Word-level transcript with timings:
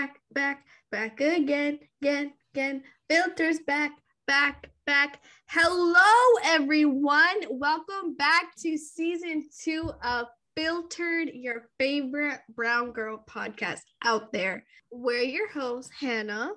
back, 0.00 0.18
back, 0.32 0.64
back 0.90 1.20
again, 1.20 1.78
again, 2.00 2.32
again. 2.54 2.82
Filters 3.10 3.58
back, 3.66 3.92
back, 4.26 4.70
back. 4.86 5.20
Hello, 5.46 6.38
everyone. 6.42 7.36
Welcome 7.50 8.14
back 8.14 8.56
to 8.60 8.78
season 8.78 9.44
two 9.62 9.92
of 10.02 10.28
Filtered, 10.56 11.32
your 11.34 11.68
favorite 11.78 12.40
brown 12.48 12.92
girl 12.92 13.22
podcast 13.28 13.80
out 14.02 14.32
there. 14.32 14.64
We're 14.90 15.20
your 15.20 15.50
hosts, 15.50 15.92
Hannah, 16.00 16.52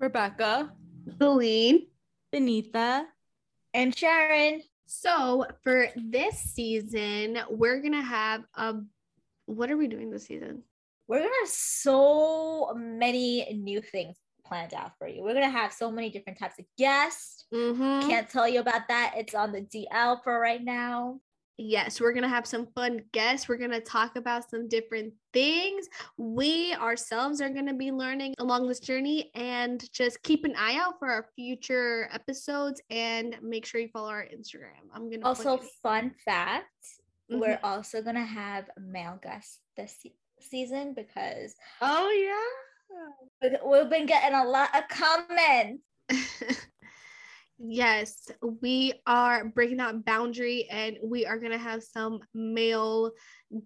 Rebecca, 0.00 0.72
Celine, 1.16 1.86
Benita, 2.32 3.04
and 3.72 3.96
Sharon. 3.96 4.62
So 4.86 5.46
for 5.62 5.90
this 5.94 6.40
season, 6.40 7.38
we're 7.50 7.82
gonna 7.82 8.02
have 8.02 8.42
a. 8.56 8.80
What 9.46 9.70
are 9.70 9.76
we 9.76 9.86
doing 9.86 10.10
this 10.10 10.26
season? 10.26 10.64
We're 11.10 11.18
gonna 11.18 11.34
have 11.40 11.48
so 11.48 12.72
many 12.76 13.52
new 13.52 13.80
things 13.80 14.16
planned 14.46 14.74
out 14.74 14.92
for 14.96 15.08
you. 15.08 15.24
We're 15.24 15.34
gonna 15.34 15.50
have 15.50 15.72
so 15.72 15.90
many 15.90 16.08
different 16.08 16.38
types 16.38 16.60
of 16.60 16.66
guests. 16.78 17.46
Mm-hmm. 17.52 18.08
Can't 18.08 18.28
tell 18.28 18.48
you 18.48 18.60
about 18.60 18.86
that. 18.86 19.14
It's 19.16 19.34
on 19.34 19.50
the 19.50 19.62
DL 19.62 20.22
for 20.22 20.38
right 20.38 20.62
now. 20.62 21.18
Yes, 21.62 22.00
we're 22.00 22.12
going 22.14 22.22
to 22.22 22.28
have 22.28 22.46
some 22.46 22.68
fun 22.74 23.02
guests. 23.12 23.46
We're 23.46 23.58
going 23.58 23.70
to 23.72 23.82
talk 23.82 24.16
about 24.16 24.48
some 24.48 24.66
different 24.66 25.12
things. 25.34 25.88
We 26.16 26.74
ourselves 26.76 27.42
are 27.42 27.50
going 27.50 27.66
to 27.66 27.74
be 27.74 27.92
learning 27.92 28.34
along 28.38 28.66
this 28.66 28.80
journey 28.80 29.30
and 29.34 29.84
just 29.92 30.22
keep 30.22 30.46
an 30.46 30.54
eye 30.56 30.78
out 30.78 30.98
for 30.98 31.10
our 31.10 31.26
future 31.36 32.08
episodes 32.14 32.80
and 32.88 33.36
make 33.42 33.66
sure 33.66 33.78
you 33.78 33.88
follow 33.88 34.08
our 34.08 34.24
Instagram. 34.24 34.88
I'm 34.94 35.10
going 35.10 35.20
to 35.20 35.26
Also, 35.26 35.58
fun 35.82 36.14
fact 36.24 36.70
Mhm. 37.30 37.40
we're 37.40 37.60
also 37.62 38.02
gonna 38.02 38.24
have 38.24 38.68
male 38.80 39.18
guests 39.22 39.60
this 39.76 39.96
season 40.42 40.94
because 40.94 41.54
Oh, 41.80 42.10
yeah. 42.10 43.50
we- 43.64 43.70
we've 43.70 43.90
been 43.90 44.06
getting 44.06 44.36
a 44.38 44.44
lot 44.44 44.70
of 44.76 44.88
comments. 44.88 45.82
yes, 47.58 48.30
we 48.60 48.94
are 49.06 49.44
breaking 49.44 49.78
that 49.78 50.04
boundary 50.04 50.66
and 50.70 50.96
we 51.02 51.26
are 51.26 51.38
going 51.38 51.52
to 51.52 51.58
have 51.58 51.82
some 51.82 52.20
male 52.34 53.12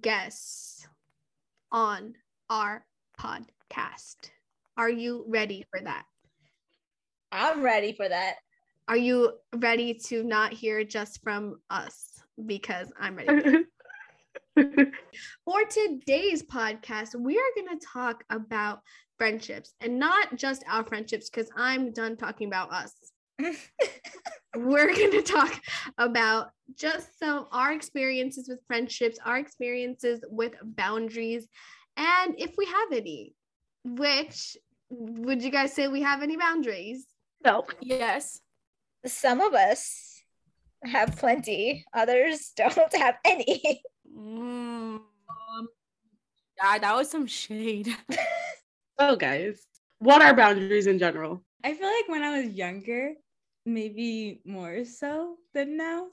guests 0.01 0.87
on 1.73 2.15
our 2.51 2.85
podcast. 3.21 4.17
Are 4.77 4.91
you 4.91 5.25
ready 5.29 5.65
for 5.71 5.81
that? 5.83 6.05
I'm 7.33 7.63
ready 7.63 7.93
for 7.93 8.09
that. 8.09 8.35
Are 8.87 8.97
you 8.97 9.33
ready 9.55 9.95
to 10.07 10.23
not 10.23 10.53
hear 10.53 10.85
just 10.85 11.23
from 11.23 11.57
us? 11.71 12.21
Because 12.45 12.93
I'm 12.99 13.17
ready. 13.17 13.65
For 15.45 15.65
today's 15.69 16.43
podcast, 16.45 17.17
we 17.19 17.37
are 17.39 17.53
going 17.57 17.77
to 17.77 17.87
talk 17.87 18.23
about 18.31 18.81
friendships 19.19 19.75
and 19.81 19.99
not 19.99 20.37
just 20.37 20.65
our 20.71 20.85
friendships, 20.85 21.29
because 21.29 21.51
I'm 21.57 21.93
done 21.93 22.17
talking 22.17 22.47
about 22.47 22.73
us. 22.73 22.93
We're 24.57 24.95
going 24.95 25.11
to 25.11 25.23
talk 25.23 25.61
about 25.99 26.51
just 26.77 27.19
some 27.19 27.47
our 27.51 27.73
experiences 27.73 28.49
with 28.49 28.61
friendships, 28.69 29.19
our 29.25 29.39
experiences 29.39 30.25
with 30.29 30.55
boundaries, 30.63 31.49
and 31.97 32.35
if 32.39 32.55
we 32.57 32.67
have 32.67 32.93
any. 32.93 33.35
Which 33.87 34.57
would 34.89 35.43
you 35.43 35.51
guys 35.51 35.75
say 35.75 35.89
we 35.89 36.03
have 36.03 36.23
any 36.23 36.37
boundaries? 36.37 37.07
no, 37.45 37.67
yes. 37.83 38.41
some 39.05 39.41
of 39.41 39.53
us 39.53 40.23
have 40.85 41.17
plenty, 41.17 41.85
others 41.93 42.53
don't 42.57 42.97
have 42.97 43.17
any. 43.25 43.83
Mm. 44.17 45.01
Um, 45.01 45.69
yeah, 46.57 46.79
that 46.79 46.95
was 46.95 47.11
some 47.11 47.27
shade. 47.27 47.95
So, 48.99 49.17
guys, 49.19 49.67
what 49.99 50.23
are 50.23 50.35
boundaries 50.35 50.87
in 50.87 50.99
general? 50.99 51.43
I 51.65 51.75
feel 51.75 51.87
like 51.87 52.09
when 52.09 52.23
I 52.23 52.43
was 52.43 52.53
younger, 52.53 53.15
maybe 53.67 54.41
more 54.45 54.85
so 54.85 55.37
than 55.55 55.77
now, 55.77 56.07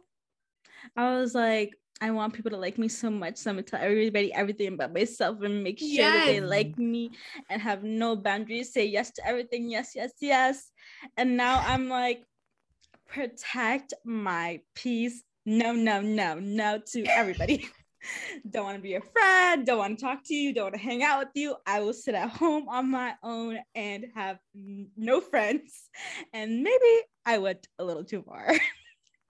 I 0.96 1.16
was 1.18 1.36
like, 1.36 1.76
I 2.02 2.10
want 2.10 2.34
people 2.34 2.50
to 2.52 2.58
like 2.58 2.80
me 2.80 2.88
so 2.88 3.12
much. 3.12 3.38
So 3.38 3.52
I'm 3.52 3.58
gonna 3.58 3.64
tell 3.64 3.82
everybody 3.82 4.34
everything 4.34 4.74
about 4.74 4.94
myself 4.94 5.42
and 5.42 5.64
make 5.64 5.78
sure 5.78 6.12
that 6.12 6.26
they 6.26 6.42
like 6.42 6.76
me 6.80 7.12
and 7.50 7.62
have 7.62 7.84
no 7.84 8.16
boundaries. 8.16 8.74
Say 8.74 8.88
yes 8.88 9.12
to 9.12 9.28
everything. 9.28 9.70
Yes, 9.70 9.92
yes, 9.96 10.14
yes. 10.20 10.72
And 11.18 11.38
now 11.38 11.62
I'm 11.64 11.90
like, 11.90 12.24
protect 13.08 13.94
my 14.04 14.62
peace. 14.74 15.24
No, 15.46 15.74
no, 15.74 16.02
no, 16.02 16.40
no 16.40 16.80
to 16.94 17.06
everybody. 17.06 17.70
don't 18.50 18.66
want 18.66 18.78
to 18.78 18.82
be 18.82 18.96
a 18.96 19.02
friend. 19.02 19.66
Don't 19.66 19.78
want 19.78 19.98
to 20.00 20.06
talk 20.06 20.20
to 20.26 20.34
you. 20.34 20.54
Don't 20.54 20.66
want 20.66 20.76
to 20.76 20.82
hang 20.82 21.04
out 21.04 21.20
with 21.20 21.30
you. 21.36 21.56
I 21.66 21.82
will 21.82 21.94
sit 21.94 22.16
at 22.16 22.30
home 22.30 22.68
on 22.70 22.90
my 22.90 23.16
own 23.24 23.60
and 23.76 24.06
have 24.16 24.38
n- 24.56 24.90
no 24.98 25.22
friends. 25.22 25.90
And 26.34 26.64
maybe 26.64 27.02
I 27.26 27.38
went 27.38 27.68
a 27.80 27.84
little 27.84 28.04
too 28.04 28.24
far. 28.24 28.54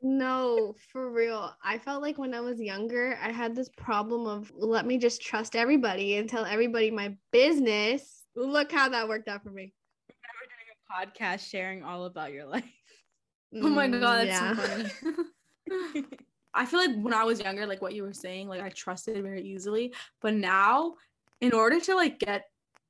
No, 0.03 0.73
for 0.91 1.11
real. 1.11 1.53
I 1.63 1.77
felt 1.77 2.01
like 2.01 2.17
when 2.17 2.33
I 2.33 2.39
was 2.39 2.59
younger, 2.59 3.15
I 3.21 3.31
had 3.31 3.55
this 3.55 3.69
problem 3.69 4.25
of 4.25 4.51
let 4.55 4.83
me 4.85 4.97
just 4.97 5.21
trust 5.21 5.55
everybody 5.55 6.15
and 6.15 6.27
tell 6.27 6.43
everybody 6.43 6.89
my 6.89 7.15
business. 7.31 8.23
Look 8.35 8.71
how 8.71 8.89
that 8.89 9.07
worked 9.07 9.27
out 9.27 9.43
for 9.43 9.51
me. 9.51 9.73
Never 10.09 10.49
doing 10.49 10.67
a 10.73 11.37
podcast 11.37 11.47
sharing 11.47 11.83
all 11.83 12.05
about 12.05 12.33
your 12.33 12.45
life. 12.45 12.63
Oh 13.53 13.69
my 13.69 13.87
Mm, 13.87 14.01
god, 14.01 14.27
that's 14.27 14.39
yeah. 14.39 14.55
so 14.55 14.61
funny. 14.61 16.03
I 16.53 16.65
feel 16.65 16.79
like 16.79 16.95
when 16.97 17.13
I 17.13 17.23
was 17.23 17.39
younger, 17.39 17.65
like 17.65 17.81
what 17.81 17.93
you 17.93 18.03
were 18.03 18.13
saying, 18.13 18.47
like 18.47 18.61
I 18.61 18.69
trusted 18.69 19.21
very 19.23 19.41
easily. 19.41 19.93
But 20.21 20.33
now, 20.33 20.95
in 21.39 21.53
order 21.53 21.79
to 21.79 21.95
like 21.95 22.19
get 22.19 22.45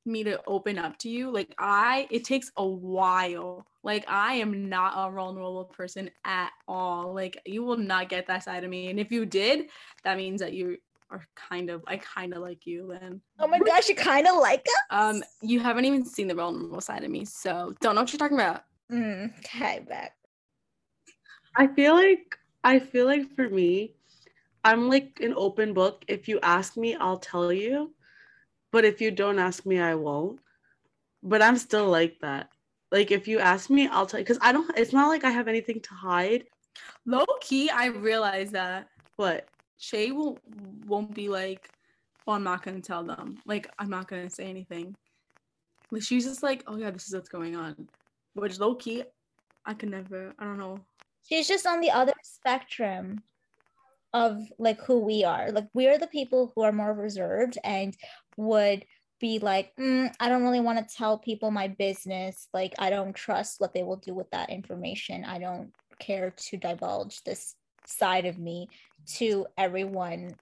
me 0.05 0.23
to 0.23 0.41
open 0.47 0.77
up 0.77 0.97
to 0.99 1.09
you, 1.09 1.31
like 1.31 1.53
I 1.57 2.07
it 2.09 2.23
takes 2.23 2.51
a 2.57 2.65
while. 2.65 3.65
Like 3.83 4.05
I 4.07 4.35
am 4.35 4.69
not 4.69 4.93
a 4.95 5.11
vulnerable 5.11 5.65
person 5.65 6.09
at 6.25 6.51
all. 6.67 7.13
Like 7.13 7.37
you 7.45 7.63
will 7.63 7.77
not 7.77 8.09
get 8.09 8.27
that 8.27 8.43
side 8.43 8.63
of 8.63 8.69
me. 8.69 8.89
And 8.89 8.99
if 8.99 9.11
you 9.11 9.25
did, 9.25 9.69
that 10.03 10.17
means 10.17 10.41
that 10.41 10.53
you 10.53 10.77
are 11.09 11.25
kind 11.35 11.69
of 11.69 11.83
I 11.87 11.97
kind 11.97 12.33
of 12.33 12.41
like 12.41 12.65
you 12.65 12.95
then. 12.99 13.21
Oh 13.39 13.47
my 13.47 13.59
gosh, 13.59 13.89
you 13.89 13.95
kind 13.95 14.27
of 14.27 14.37
like 14.37 14.65
us. 14.65 14.73
Um 14.89 15.23
you 15.41 15.59
haven't 15.59 15.85
even 15.85 16.05
seen 16.05 16.27
the 16.27 16.35
vulnerable 16.35 16.81
side 16.81 17.03
of 17.03 17.11
me. 17.11 17.25
So 17.25 17.75
don't 17.81 17.95
know 17.95 18.01
what 18.01 18.11
you're 18.11 18.19
talking 18.19 18.37
about. 18.37 18.63
Mm, 18.91 19.37
okay, 19.39 19.85
back. 19.87 20.15
I 21.55 21.67
feel 21.67 21.95
like 21.95 22.37
I 22.63 22.79
feel 22.79 23.05
like 23.05 23.35
for 23.35 23.49
me, 23.49 23.95
I'm 24.63 24.89
like 24.89 25.19
an 25.21 25.33
open 25.35 25.73
book. 25.73 26.03
If 26.07 26.27
you 26.27 26.39
ask 26.41 26.77
me, 26.77 26.95
I'll 26.95 27.17
tell 27.19 27.51
you. 27.51 27.93
But 28.71 28.85
if 28.85 29.01
you 29.01 29.11
don't 29.11 29.39
ask 29.39 29.65
me, 29.65 29.79
I 29.79 29.95
won't. 29.95 30.39
But 31.23 31.41
I'm 31.41 31.57
still 31.57 31.89
like 31.89 32.19
that. 32.21 32.49
Like 32.91 33.11
if 33.11 33.27
you 33.27 33.39
ask 33.39 33.69
me, 33.69 33.87
I'll 33.87 34.05
tell 34.05 34.19
you 34.19 34.25
because 34.25 34.39
I 34.41 34.51
don't 34.51 34.69
it's 34.77 34.93
not 34.93 35.07
like 35.09 35.23
I 35.23 35.31
have 35.31 35.47
anything 35.47 35.79
to 35.81 35.93
hide. 35.93 36.45
Low 37.05 37.25
key, 37.41 37.69
I 37.69 37.87
realize 37.87 38.51
that 38.51 38.87
But 39.17 39.47
Shay 39.77 40.11
will 40.11 40.39
won't 40.87 41.13
be 41.13 41.29
like, 41.29 41.69
oh, 42.27 42.33
I'm 42.33 42.43
not 42.43 42.63
gonna 42.63 42.81
tell 42.81 43.03
them. 43.03 43.37
Like, 43.45 43.69
I'm 43.79 43.89
not 43.89 44.07
gonna 44.07 44.29
say 44.29 44.45
anything. 44.45 44.95
Like, 45.91 46.03
she's 46.03 46.25
just 46.25 46.43
like, 46.43 46.63
oh 46.67 46.77
yeah, 46.77 46.91
this 46.91 47.07
is 47.07 47.13
what's 47.13 47.29
going 47.29 47.55
on. 47.55 47.87
Which 48.33 48.59
low 48.59 48.75
key, 48.75 49.03
I 49.65 49.73
can 49.73 49.89
never. 49.91 50.33
I 50.39 50.43
don't 50.45 50.57
know. 50.57 50.79
She's 51.27 51.47
just 51.47 51.65
on 51.65 51.81
the 51.81 51.91
other 51.91 52.13
spectrum 52.23 53.23
of 54.13 54.41
like 54.59 54.81
who 54.81 54.99
we 54.99 55.23
are. 55.23 55.51
Like 55.51 55.67
we're 55.73 55.97
the 55.97 56.07
people 56.07 56.51
who 56.55 56.63
are 56.63 56.71
more 56.71 56.93
reserved 56.93 57.57
and 57.63 57.95
would 58.37 58.85
be 59.19 59.39
like, 59.39 59.71
"Mm, 59.79 60.13
I 60.19 60.29
don't 60.29 60.43
really 60.43 60.59
want 60.59 60.79
to 60.79 60.95
tell 60.95 61.17
people 61.17 61.51
my 61.51 61.67
business. 61.67 62.47
Like 62.53 62.73
I 62.79 62.89
don't 62.89 63.15
trust 63.15 63.59
what 63.59 63.73
they 63.73 63.83
will 63.83 63.97
do 63.97 64.13
with 64.13 64.29
that 64.31 64.49
information. 64.49 65.23
I 65.23 65.37
don't 65.39 65.71
care 65.99 66.31
to 66.31 66.57
divulge 66.57 67.23
this 67.23 67.55
side 67.85 68.25
of 68.25 68.37
me 68.37 68.67
to 69.17 69.45
everyone 69.57 70.35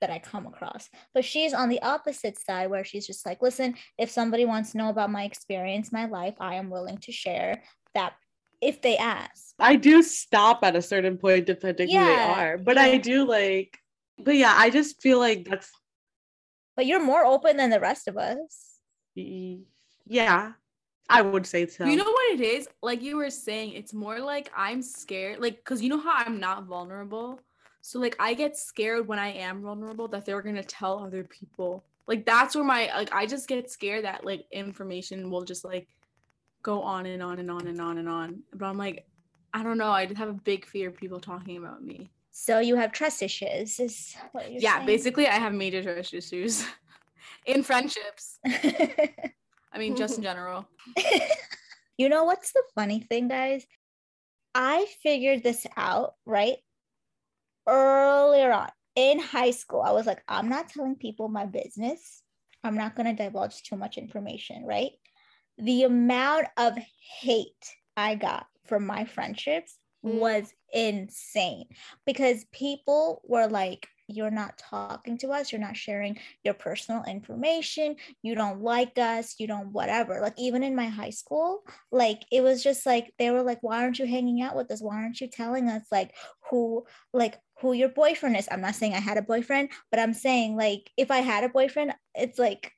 that 0.00 0.10
I 0.10 0.18
come 0.18 0.46
across. 0.46 0.88
But 1.14 1.24
she's 1.24 1.54
on 1.54 1.68
the 1.68 1.80
opposite 1.82 2.38
side 2.38 2.70
where 2.70 2.84
she's 2.84 3.06
just 3.06 3.24
like, 3.24 3.40
listen, 3.40 3.74
if 3.98 4.10
somebody 4.10 4.44
wants 4.44 4.72
to 4.72 4.78
know 4.78 4.90
about 4.90 5.10
my 5.10 5.24
experience, 5.24 5.90
my 5.90 6.06
life, 6.06 6.34
I 6.38 6.56
am 6.56 6.70
willing 6.70 6.98
to 6.98 7.12
share 7.12 7.62
that 7.94 8.12
if 8.66 8.82
they 8.82 8.96
ask. 8.96 9.54
I 9.58 9.76
do 9.76 10.02
stop 10.02 10.60
at 10.62 10.76
a 10.76 10.82
certain 10.82 11.16
point 11.16 11.46
depending 11.46 11.88
who 11.88 12.04
they 12.04 12.14
are. 12.14 12.58
But 12.58 12.78
I 12.78 12.98
do 12.98 13.26
like 13.26 13.78
but 14.18 14.36
yeah, 14.36 14.54
I 14.56 14.70
just 14.70 15.00
feel 15.02 15.18
like 15.18 15.46
that's 15.48 15.70
But 16.74 16.86
you're 16.86 17.02
more 17.02 17.24
open 17.24 17.56
than 17.56 17.70
the 17.70 17.80
rest 17.80 18.08
of 18.08 18.16
us. 18.16 18.78
yeah. 19.14 20.52
I 21.08 21.22
would 21.22 21.46
say 21.46 21.66
so. 21.66 21.84
You 21.84 21.96
know 21.96 22.04
what 22.04 22.34
it 22.34 22.40
is? 22.40 22.68
Like 22.82 23.00
you 23.00 23.16
were 23.16 23.30
saying, 23.30 23.74
it's 23.74 23.94
more 23.94 24.18
like 24.18 24.50
I'm 24.56 24.82
scared. 24.82 25.40
Like, 25.40 25.62
cause 25.64 25.80
you 25.80 25.88
know 25.88 26.00
how 26.00 26.14
I'm 26.16 26.40
not 26.40 26.64
vulnerable. 26.64 27.40
So 27.80 28.00
like 28.00 28.16
I 28.18 28.34
get 28.34 28.56
scared 28.56 29.06
when 29.06 29.20
I 29.20 29.28
am 29.28 29.62
vulnerable 29.62 30.08
that 30.08 30.26
they're 30.26 30.42
gonna 30.42 30.64
tell 30.64 30.98
other 30.98 31.22
people. 31.22 31.84
Like 32.08 32.26
that's 32.26 32.56
where 32.56 32.64
my 32.64 32.90
like 32.96 33.14
I 33.14 33.26
just 33.26 33.46
get 33.46 33.70
scared 33.70 34.04
that 34.04 34.24
like 34.24 34.46
information 34.50 35.30
will 35.30 35.44
just 35.44 35.64
like 35.64 35.86
go 36.66 36.82
on 36.82 37.06
and 37.06 37.22
on 37.22 37.38
and 37.38 37.48
on 37.48 37.68
and 37.68 37.80
on 37.80 37.96
and 37.98 38.08
on. 38.08 38.42
But 38.52 38.66
I'm 38.66 38.76
like, 38.76 39.06
I 39.54 39.62
don't 39.62 39.78
know. 39.78 39.92
I 39.92 40.04
just 40.04 40.18
have 40.18 40.28
a 40.28 40.32
big 40.32 40.66
fear 40.66 40.88
of 40.88 40.96
people 40.96 41.20
talking 41.20 41.56
about 41.56 41.82
me. 41.82 42.10
So 42.32 42.58
you 42.58 42.74
have 42.74 42.90
trust 42.90 43.22
issues. 43.22 43.78
Is 43.78 44.16
what 44.32 44.50
you're 44.50 44.60
yeah, 44.60 44.74
saying? 44.74 44.86
basically 44.86 45.28
I 45.28 45.34
have 45.34 45.54
major 45.54 45.80
trust 45.80 46.12
issues 46.12 46.66
in 47.46 47.62
friendships. 47.62 48.40
I 48.44 49.78
mean, 49.78 49.94
just 49.94 50.18
in 50.18 50.24
general. 50.24 50.66
you 51.98 52.08
know 52.08 52.24
what's 52.24 52.52
the 52.52 52.64
funny 52.74 52.98
thing, 53.00 53.28
guys? 53.28 53.64
I 54.52 54.86
figured 55.02 55.44
this 55.44 55.66
out, 55.76 56.14
right? 56.26 56.56
Earlier 57.68 58.52
on 58.52 58.70
in 58.96 59.20
high 59.20 59.52
school, 59.52 59.82
I 59.82 59.92
was 59.92 60.06
like, 60.06 60.22
I'm 60.26 60.48
not 60.48 60.68
telling 60.68 60.96
people 60.96 61.28
my 61.28 61.46
business. 61.46 62.22
I'm 62.64 62.76
not 62.76 62.96
going 62.96 63.06
to 63.06 63.22
divulge 63.22 63.62
too 63.62 63.76
much 63.76 63.98
information, 63.98 64.64
right? 64.64 64.92
The 65.58 65.84
amount 65.84 66.46
of 66.56 66.74
hate 67.20 67.74
I 67.96 68.14
got 68.14 68.46
from 68.66 68.86
my 68.86 69.04
friendships 69.04 69.78
hmm. 70.02 70.18
was 70.18 70.52
insane 70.72 71.66
because 72.04 72.44
people 72.52 73.22
were 73.24 73.46
like, 73.46 73.88
you're 74.08 74.30
not 74.30 74.56
talking 74.58 75.18
to 75.18 75.32
us, 75.32 75.50
you're 75.50 75.60
not 75.60 75.76
sharing 75.76 76.18
your 76.44 76.54
personal 76.54 77.02
information, 77.04 77.96
you 78.22 78.34
don't 78.34 78.62
like 78.62 78.98
us, 78.98 79.34
you 79.38 79.46
don't 79.46 79.72
whatever. 79.72 80.20
Like, 80.20 80.38
even 80.38 80.62
in 80.62 80.76
my 80.76 80.86
high 80.86 81.10
school, 81.10 81.62
like, 81.90 82.22
it 82.30 82.42
was 82.42 82.62
just 82.62 82.86
like, 82.86 83.12
they 83.18 83.30
were 83.30 83.42
like, 83.42 83.62
why 83.62 83.82
aren't 83.82 83.98
you 83.98 84.06
hanging 84.06 84.42
out 84.42 84.54
with 84.54 84.70
us? 84.70 84.80
Why 84.80 84.96
aren't 84.96 85.20
you 85.20 85.28
telling 85.28 85.68
us, 85.68 85.82
like, 85.90 86.14
who, 86.50 86.84
like, 87.12 87.38
who 87.60 87.72
your 87.72 87.88
boyfriend 87.88 88.36
is? 88.36 88.48
I'm 88.50 88.60
not 88.60 88.76
saying 88.76 88.94
I 88.94 89.00
had 89.00 89.18
a 89.18 89.22
boyfriend, 89.22 89.70
but 89.90 89.98
I'm 89.98 90.14
saying, 90.14 90.56
like, 90.56 90.90
if 90.96 91.10
I 91.10 91.18
had 91.18 91.42
a 91.42 91.48
boyfriend, 91.48 91.94
it's 92.14 92.38
like, 92.38 92.72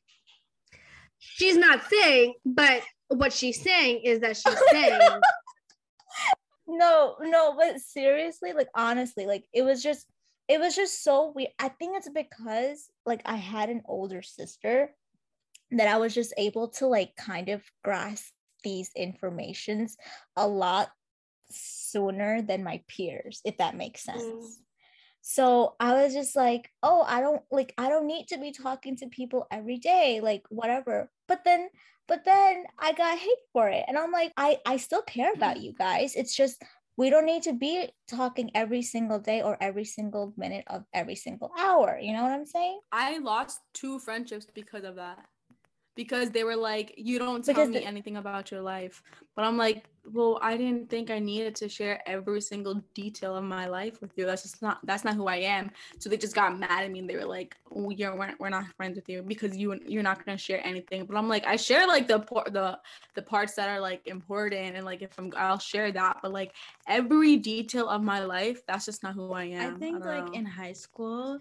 she's 1.19 1.57
not 1.57 1.83
saying, 1.89 2.35
but 2.45 2.83
what 3.09 3.33
she's 3.33 3.61
saying 3.61 4.01
is 4.05 4.21
that 4.21 4.37
she's 4.37 4.59
saying. 4.71 5.01
no, 6.67 7.17
no, 7.21 7.55
but 7.57 7.81
seriously, 7.81 8.53
like, 8.53 8.69
honestly, 8.75 9.27
like, 9.27 9.45
it 9.53 9.63
was 9.63 9.83
just, 9.83 10.07
it 10.49 10.61
was 10.61 10.75
just 10.75 11.05
so 11.05 11.33
weird. 11.35 11.51
I 11.59 11.69
think 11.69 11.97
it's 11.97 12.09
because 12.09 12.91
like 13.05 13.23
I 13.27 13.37
had 13.37 13.69
an 13.69 13.83
older 13.87 14.23
sister 14.23 14.95
that 15.73 15.89
I 15.89 15.99
was 15.99 16.15
just 16.15 16.33
able 16.39 16.69
to 16.69 16.87
like 16.87 17.15
kind 17.17 17.51
of 17.51 17.63
grasp 17.85 18.33
these 18.65 18.91
informations 18.97 19.97
a 20.37 20.47
lot 20.47 20.91
sooner 21.51 22.43
than 22.43 22.65
my 22.65 22.83
peers, 22.89 23.41
if 23.45 23.59
that 23.59 23.77
makes 23.77 24.03
sense. 24.03 24.23
Mm. 24.23 24.45
So 25.31 25.75
I 25.79 25.93
was 25.93 26.15
just 26.15 26.35
like, 26.35 26.73
oh, 26.83 27.05
I 27.07 27.21
don't 27.21 27.43
like 27.51 27.75
I 27.77 27.91
don't 27.91 28.07
need 28.07 28.29
to 28.29 28.39
be 28.39 28.51
talking 28.51 28.97
to 28.97 29.09
people 29.09 29.47
every 29.51 29.77
day, 29.77 30.21
like 30.23 30.43
whatever. 30.49 31.11
But 31.29 31.45
then 31.45 31.69
but 32.07 32.25
then 32.25 32.65
I 32.79 32.95
got 32.95 33.19
hate 33.19 33.45
for 33.53 33.69
it. 33.69 33.85
And 33.87 33.99
I'm 33.99 34.11
like, 34.11 34.33
I 34.39 34.57
I 34.65 34.79
still 34.79 35.03
care 35.03 35.35
about 35.35 35.59
mm. 35.59 35.65
you 35.65 35.75
guys. 35.75 36.17
It's 36.17 36.35
just 36.35 36.63
we 36.97 37.11
don't 37.11 37.27
need 37.27 37.43
to 37.43 37.53
be 37.53 37.91
talking 38.09 38.51
every 38.55 38.81
single 38.81 39.19
day 39.19 39.43
or 39.43 39.59
every 39.61 39.85
single 39.85 40.33
minute 40.39 40.65
of 40.67 40.85
every 40.95 41.15
single 41.15 41.51
hour. 41.59 41.99
You 42.01 42.15
know 42.15 42.23
what 42.23 42.33
I'm 42.33 42.47
saying? 42.47 42.81
I 42.91 43.19
lost 43.19 43.61
two 43.75 43.99
friendships 43.99 44.47
because 44.55 44.85
of 44.85 44.97
that 44.97 45.19
because 45.99 46.31
they 46.31 46.45
were 46.45 46.55
like, 46.55 46.95
you 46.97 47.19
don't 47.19 47.45
tell 47.45 47.57
because 47.57 47.71
me 47.71 47.85
anything 47.85 48.19
about 48.19 48.53
your 48.53 48.61
life. 48.61 49.03
But 49.35 49.45
I'm 49.45 49.57
like, 49.57 49.83
well, 50.13 50.39
I 50.41 50.57
didn't 50.57 50.89
think 50.89 51.11
I 51.11 51.19
needed 51.19 51.57
to 51.57 51.69
share 51.69 52.01
every 52.07 52.41
single 52.41 52.85
detail 52.95 53.35
of 53.35 53.43
my 53.43 53.67
life 53.67 54.01
with 54.01 54.13
you. 54.15 54.25
That's 54.25 54.43
just 54.43 54.63
not 54.63 54.79
that's 54.85 55.03
not 55.03 55.17
who 55.17 55.27
I 55.27 55.39
am. 55.39 55.73
So 55.99 56.09
they 56.09 56.17
just 56.17 56.37
got 56.37 56.57
mad 56.57 56.85
at 56.85 56.93
me 56.93 57.01
and 57.01 57.11
they 57.11 57.17
were 57.17 57.25
like, 57.25 57.57
oh, 57.75 57.91
yeah, 57.91 58.15
we're, 58.15 58.33
we're 58.39 58.49
not 58.49 58.67
friends 58.77 58.95
with 58.95 59.09
you 59.09 59.23
because 59.23 59.57
you 59.57 59.77
you're 59.85 60.05
not 60.05 60.25
gonna 60.25 60.39
share 60.39 60.65
anything. 60.65 61.05
But 61.05 61.17
I'm 61.17 61.29
like, 61.29 61.45
I 61.49 61.57
share 61.57 61.85
like 61.89 62.07
the 62.07 62.19
the 62.53 62.79
the 63.17 63.23
parts 63.23 63.55
that 63.55 63.69
are 63.69 63.81
like 63.81 64.07
important 64.07 64.77
and 64.77 64.85
like 64.85 65.03
if 65.03 65.11
I'm 65.19 65.33
I'll 65.37 65.59
share 65.59 65.91
that. 65.91 66.19
But 66.23 66.33
like 66.33 66.55
every 66.87 67.39
detail 67.39 67.89
of 67.89 68.05
my 68.05 68.21
life, 68.21 68.65
that's 68.69 68.85
just 68.85 69.03
not 69.03 69.15
who 69.15 69.33
I 69.33 69.47
am. 69.47 69.75
I 69.75 69.79
think 69.81 70.05
I 70.05 70.15
like 70.15 70.27
know. 70.27 70.39
in 70.39 70.47
high 70.47 70.75
school, 70.75 71.41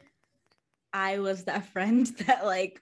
I 0.91 1.19
was 1.19 1.43
that 1.43 1.67
friend 1.73 2.07
that 2.25 2.43
like 2.43 2.81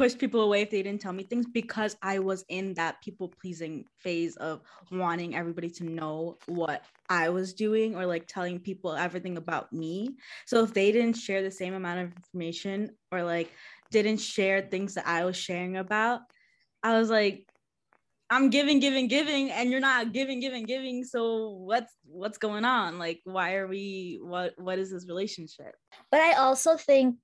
push 0.00 0.16
people 0.16 0.40
away 0.40 0.62
if 0.62 0.70
they 0.70 0.82
didn't 0.82 1.02
tell 1.02 1.12
me 1.12 1.22
things 1.22 1.44
because 1.52 1.94
I 2.00 2.20
was 2.20 2.42
in 2.48 2.72
that 2.72 3.02
people 3.02 3.28
pleasing 3.28 3.84
phase 3.98 4.34
of 4.36 4.62
wanting 4.90 5.36
everybody 5.36 5.68
to 5.72 5.84
know 5.84 6.38
what 6.46 6.86
I 7.10 7.28
was 7.28 7.52
doing 7.52 7.94
or 7.94 8.06
like 8.06 8.26
telling 8.26 8.60
people 8.60 8.94
everything 8.94 9.36
about 9.36 9.74
me. 9.74 10.16
So 10.46 10.64
if 10.64 10.72
they 10.72 10.90
didn't 10.90 11.18
share 11.18 11.42
the 11.42 11.50
same 11.50 11.74
amount 11.74 12.00
of 12.00 12.12
information 12.16 12.92
or 13.12 13.22
like 13.22 13.52
didn't 13.90 14.22
share 14.22 14.62
things 14.62 14.94
that 14.94 15.06
I 15.06 15.26
was 15.26 15.36
sharing 15.36 15.76
about, 15.76 16.22
I 16.82 16.98
was 16.98 17.10
like, 17.10 17.46
I'm 18.30 18.48
giving, 18.48 18.80
giving, 18.80 19.06
giving, 19.06 19.50
and 19.50 19.70
you're 19.70 19.80
not 19.80 20.12
giving, 20.14 20.40
giving, 20.40 20.64
giving. 20.64 21.04
So 21.04 21.50
what's 21.50 21.92
what's 22.06 22.38
going 22.38 22.64
on? 22.64 22.98
Like, 22.98 23.20
why 23.24 23.56
are 23.56 23.66
we? 23.66 24.18
What 24.22 24.54
what 24.56 24.78
is 24.78 24.92
this 24.92 25.06
relationship? 25.06 25.74
But 26.10 26.20
I 26.20 26.34
also 26.34 26.78
think 26.78 27.16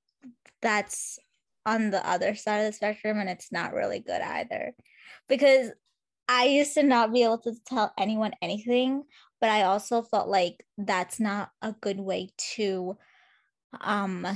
that's 0.60 1.18
on 1.66 1.90
the 1.90 2.08
other 2.08 2.34
side 2.34 2.60
of 2.60 2.66
the 2.66 2.72
spectrum 2.72 3.18
and 3.18 3.28
it's 3.28 3.52
not 3.52 3.74
really 3.74 4.00
good 4.00 4.22
either. 4.22 4.74
Because 5.28 5.70
i 6.28 6.44
used 6.44 6.74
to 6.74 6.82
not 6.82 7.12
be 7.12 7.22
able 7.22 7.38
to 7.38 7.54
tell 7.66 7.92
anyone 7.98 8.32
anything 8.42 9.02
but 9.40 9.50
i 9.50 9.62
also 9.62 10.02
felt 10.02 10.28
like 10.28 10.64
that's 10.78 11.20
not 11.20 11.50
a 11.62 11.72
good 11.80 12.00
way 12.00 12.30
to 12.36 12.96
um 13.80 14.26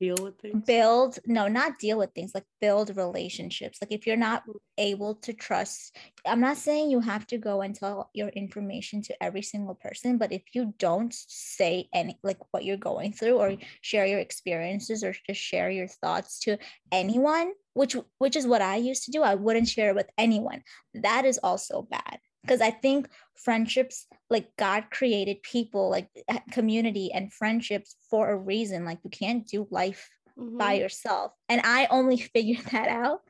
deal 0.00 0.16
with 0.20 0.38
things? 0.38 0.64
Build 0.66 1.18
no 1.26 1.48
not 1.48 1.78
deal 1.78 1.98
with 1.98 2.12
things 2.14 2.32
like 2.34 2.44
build 2.60 2.96
relationships. 2.96 3.78
Like 3.80 3.92
if 3.92 4.06
you're 4.06 4.16
not 4.16 4.42
able 4.78 5.14
to 5.14 5.32
trust 5.32 5.96
i'm 6.26 6.40
not 6.40 6.56
saying 6.56 6.90
you 6.90 7.00
have 7.00 7.26
to 7.26 7.38
go 7.38 7.62
and 7.62 7.74
tell 7.74 8.10
your 8.12 8.28
information 8.28 9.00
to 9.02 9.22
every 9.22 9.42
single 9.42 9.74
person 9.74 10.18
but 10.18 10.32
if 10.32 10.42
you 10.52 10.74
don't 10.78 11.14
say 11.14 11.88
any 11.94 12.18
like 12.22 12.38
what 12.50 12.64
you're 12.64 12.76
going 12.76 13.12
through 13.12 13.38
or 13.38 13.54
share 13.80 14.06
your 14.06 14.18
experiences 14.18 15.02
or 15.02 15.14
just 15.26 15.40
share 15.40 15.70
your 15.70 15.88
thoughts 15.88 16.40
to 16.40 16.58
anyone 16.92 17.52
which 17.74 17.96
which 18.18 18.36
is 18.36 18.46
what 18.46 18.62
i 18.62 18.76
used 18.76 19.04
to 19.04 19.10
do 19.10 19.22
i 19.22 19.34
wouldn't 19.34 19.68
share 19.68 19.90
it 19.90 19.96
with 19.96 20.08
anyone. 20.18 20.62
That 20.94 21.24
is 21.24 21.38
also 21.42 21.82
bad 21.82 22.18
because 22.46 22.60
i 22.60 22.70
think 22.70 23.08
friendships 23.34 24.06
like 24.30 24.48
god 24.56 24.84
created 24.90 25.42
people 25.42 25.90
like 25.90 26.08
community 26.52 27.10
and 27.12 27.32
friendships 27.32 27.96
for 28.10 28.30
a 28.30 28.36
reason 28.36 28.84
like 28.84 28.98
you 29.04 29.10
can't 29.10 29.46
do 29.46 29.66
life 29.70 30.08
mm-hmm. 30.38 30.56
by 30.56 30.74
yourself 30.74 31.32
and 31.48 31.60
i 31.64 31.86
only 31.90 32.16
figured 32.34 32.64
that 32.66 32.88
out 32.88 33.20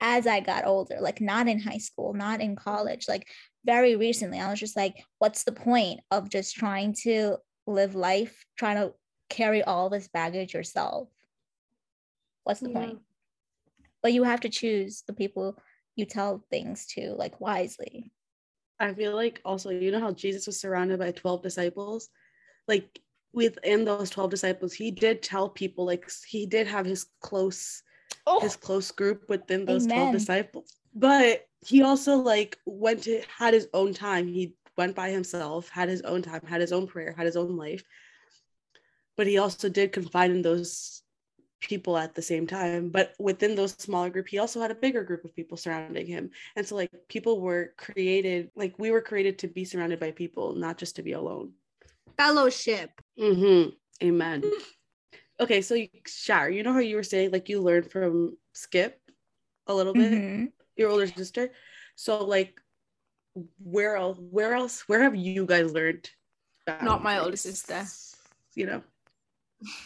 as 0.00 0.26
i 0.26 0.40
got 0.40 0.66
older 0.66 0.98
like 1.00 1.20
not 1.20 1.48
in 1.48 1.58
high 1.58 1.78
school 1.78 2.12
not 2.12 2.40
in 2.40 2.54
college 2.54 3.06
like 3.08 3.26
very 3.64 3.96
recently 3.96 4.38
i 4.38 4.50
was 4.50 4.60
just 4.60 4.76
like 4.76 5.02
what's 5.18 5.44
the 5.44 5.52
point 5.52 6.00
of 6.10 6.28
just 6.28 6.54
trying 6.54 6.94
to 6.94 7.36
live 7.66 7.94
life 7.94 8.44
trying 8.56 8.76
to 8.76 8.92
carry 9.28 9.62
all 9.62 9.88
this 9.88 10.08
baggage 10.08 10.54
yourself 10.54 11.08
what's 12.44 12.60
the 12.60 12.70
yeah. 12.70 12.78
point 12.78 12.98
but 14.02 14.12
you 14.12 14.22
have 14.22 14.40
to 14.40 14.48
choose 14.48 15.02
the 15.06 15.12
people 15.12 15.58
you 15.96 16.04
tell 16.04 16.44
things 16.50 16.86
to 16.86 17.14
like 17.14 17.40
wisely 17.40 18.12
I 18.78 18.92
feel 18.92 19.14
like 19.14 19.40
also, 19.44 19.70
you 19.70 19.90
know 19.90 20.00
how 20.00 20.12
Jesus 20.12 20.46
was 20.46 20.60
surrounded 20.60 20.98
by 20.98 21.12
12 21.12 21.42
disciples? 21.42 22.08
Like 22.68 23.00
within 23.32 23.84
those 23.84 24.10
12 24.10 24.30
disciples, 24.30 24.72
he 24.72 24.90
did 24.90 25.22
tell 25.22 25.48
people, 25.48 25.86
like 25.86 26.10
he 26.26 26.46
did 26.46 26.66
have 26.66 26.86
his 26.86 27.06
close, 27.20 27.82
oh. 28.26 28.40
his 28.40 28.56
close 28.56 28.90
group 28.90 29.28
within 29.28 29.64
those 29.64 29.84
Amen. 29.84 29.96
12 29.96 30.12
disciples. 30.12 30.76
But 30.94 31.46
he 31.66 31.82
also 31.82 32.16
like 32.16 32.58
went 32.64 33.04
to 33.04 33.22
had 33.28 33.54
his 33.54 33.68
own 33.74 33.94
time. 33.94 34.28
He 34.28 34.54
went 34.76 34.94
by 34.94 35.10
himself, 35.10 35.68
had 35.68 35.88
his 35.88 36.02
own 36.02 36.22
time, 36.22 36.42
had 36.46 36.60
his 36.60 36.72
own 36.72 36.86
prayer, 36.86 37.14
had 37.16 37.26
his 37.26 37.36
own 37.36 37.56
life. 37.56 37.82
But 39.16 39.26
he 39.26 39.38
also 39.38 39.68
did 39.68 39.92
confide 39.92 40.30
in 40.30 40.42
those 40.42 41.02
people 41.66 41.98
at 41.98 42.14
the 42.14 42.22
same 42.22 42.46
time 42.46 42.88
but 42.88 43.12
within 43.18 43.54
those 43.54 43.72
smaller 43.72 44.08
group 44.08 44.28
he 44.28 44.38
also 44.38 44.60
had 44.60 44.70
a 44.70 44.74
bigger 44.74 45.02
group 45.02 45.24
of 45.24 45.34
people 45.34 45.56
surrounding 45.56 46.06
him. 46.06 46.30
And 46.54 46.66
so 46.66 46.76
like 46.76 46.90
people 47.08 47.40
were 47.40 47.74
created 47.76 48.50
like 48.54 48.78
we 48.78 48.90
were 48.90 49.02
created 49.02 49.38
to 49.40 49.48
be 49.48 49.64
surrounded 49.64 50.00
by 50.00 50.12
people 50.12 50.54
not 50.54 50.78
just 50.78 50.96
to 50.96 51.02
be 51.02 51.12
alone. 51.12 51.52
Fellowship. 52.16 52.90
Mm-hmm. 53.18 53.70
Amen. 54.06 54.44
Okay 55.38 55.60
so 55.60 55.76
shar 56.06 56.48
you 56.48 56.62
know 56.62 56.72
how 56.72 56.78
you 56.78 56.96
were 56.96 57.02
saying 57.02 57.30
like 57.30 57.50
you 57.50 57.60
learned 57.60 57.90
from 57.90 58.38
skip 58.54 58.98
a 59.66 59.74
little 59.74 59.92
bit? 59.92 60.10
Mm-hmm. 60.10 60.44
your 60.76 60.88
older 60.88 61.06
sister? 61.06 61.50
So 61.94 62.24
like 62.24 62.58
where 63.62 63.96
else 63.96 64.16
where 64.30 64.54
else 64.54 64.88
where 64.88 65.02
have 65.02 65.14
you 65.14 65.44
guys 65.44 65.74
learned 65.74 66.08
not 66.82 67.02
my 67.02 67.18
older 67.18 67.36
sister. 67.36 67.84
You 68.54 68.66
know? 68.66 68.82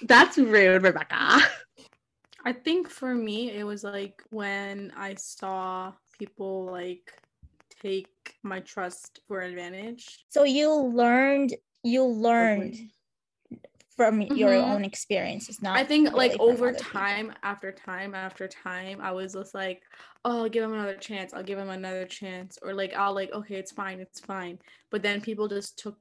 That's 0.02 0.38
rude, 0.38 0.82
Rebecca. 0.82 1.40
I 2.44 2.52
think 2.52 2.88
for 2.88 3.14
me, 3.14 3.52
it 3.52 3.64
was 3.64 3.84
like 3.84 4.22
when 4.30 4.92
I 4.96 5.14
saw 5.14 5.92
people 6.18 6.66
like 6.66 7.12
take 7.82 8.08
my 8.42 8.60
trust 8.60 9.20
for 9.28 9.40
advantage. 9.40 10.24
So 10.28 10.44
you 10.44 10.72
learned, 10.72 11.54
you 11.82 12.04
learned 12.04 12.76
from 14.00 14.20
mm-hmm. 14.20 14.34
your 14.34 14.54
own 14.54 14.84
experiences. 14.84 15.60
Not. 15.60 15.76
I 15.76 15.84
think 15.84 16.08
really 16.08 16.30
like 16.30 16.40
over 16.40 16.72
time, 16.72 17.26
people. 17.26 17.40
after 17.42 17.72
time 17.72 18.14
after 18.14 18.48
time, 18.48 19.00
I 19.02 19.12
was 19.12 19.34
just 19.34 19.54
like, 19.54 19.82
oh, 20.24 20.38
I'll 20.38 20.48
give 20.48 20.64
him 20.64 20.72
another 20.72 20.96
chance. 20.96 21.34
I'll 21.34 21.42
give 21.42 21.58
him 21.58 21.68
another 21.68 22.06
chance, 22.06 22.58
or 22.62 22.72
like 22.72 22.94
I'll 22.94 23.14
like, 23.14 23.30
okay, 23.32 23.56
it's 23.56 23.72
fine, 23.72 24.00
it's 24.00 24.20
fine. 24.20 24.58
But 24.90 25.02
then 25.02 25.20
people 25.20 25.48
just 25.48 25.78
took 25.78 25.98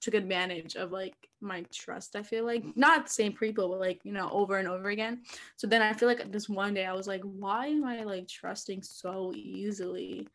took 0.00 0.12
advantage 0.12 0.76
of 0.76 0.92
like 0.92 1.14
my 1.40 1.64
trust. 1.72 2.16
I 2.16 2.22
feel 2.22 2.44
like 2.44 2.64
not 2.76 3.10
same 3.10 3.32
people, 3.32 3.68
but 3.68 3.80
like 3.80 4.00
you 4.04 4.12
know 4.12 4.28
over 4.30 4.58
and 4.58 4.68
over 4.68 4.88
again. 4.90 5.22
So 5.56 5.66
then 5.66 5.82
I 5.82 5.92
feel 5.92 6.08
like 6.08 6.30
this 6.30 6.48
one 6.48 6.74
day 6.74 6.86
I 6.86 6.92
was 6.92 7.06
like, 7.06 7.22
why 7.22 7.66
am 7.66 7.84
I 7.84 8.02
like 8.04 8.28
trusting 8.28 8.82
so 8.82 9.32
easily? 9.34 10.28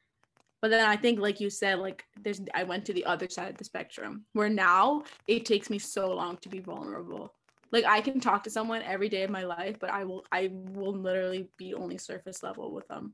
But 0.61 0.71
then 0.71 0.89
I 0.89 0.95
think, 0.95 1.19
like 1.19 1.39
you 1.39 1.49
said, 1.49 1.79
like 1.79 2.05
there's 2.23 2.41
I 2.53 2.63
went 2.63 2.85
to 2.85 2.93
the 2.93 3.05
other 3.05 3.29
side 3.29 3.51
of 3.51 3.57
the 3.57 3.63
spectrum 3.63 4.25
where 4.33 4.49
now 4.49 5.03
it 5.27 5.45
takes 5.45 5.69
me 5.69 5.79
so 5.79 6.11
long 6.13 6.37
to 6.37 6.49
be 6.49 6.59
vulnerable. 6.59 7.33
Like 7.71 7.85
I 7.85 8.01
can 8.01 8.19
talk 8.19 8.43
to 8.43 8.49
someone 8.49 8.81
every 8.81 9.09
day 9.09 9.23
of 9.23 9.29
my 9.29 9.43
life, 9.43 9.77
but 9.79 9.91
I 9.91 10.03
will 10.05 10.25
I 10.31 10.49
will 10.51 10.93
literally 10.93 11.49
be 11.57 11.73
only 11.73 11.97
surface 11.97 12.41
level 12.41 12.71
with 12.73 12.87
them 12.87 13.13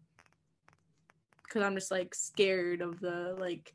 because 1.43 1.63
I'm 1.63 1.75
just 1.75 1.91
like 1.91 2.15
scared 2.15 2.81
of 2.81 2.99
the 2.99 3.35
like 3.37 3.73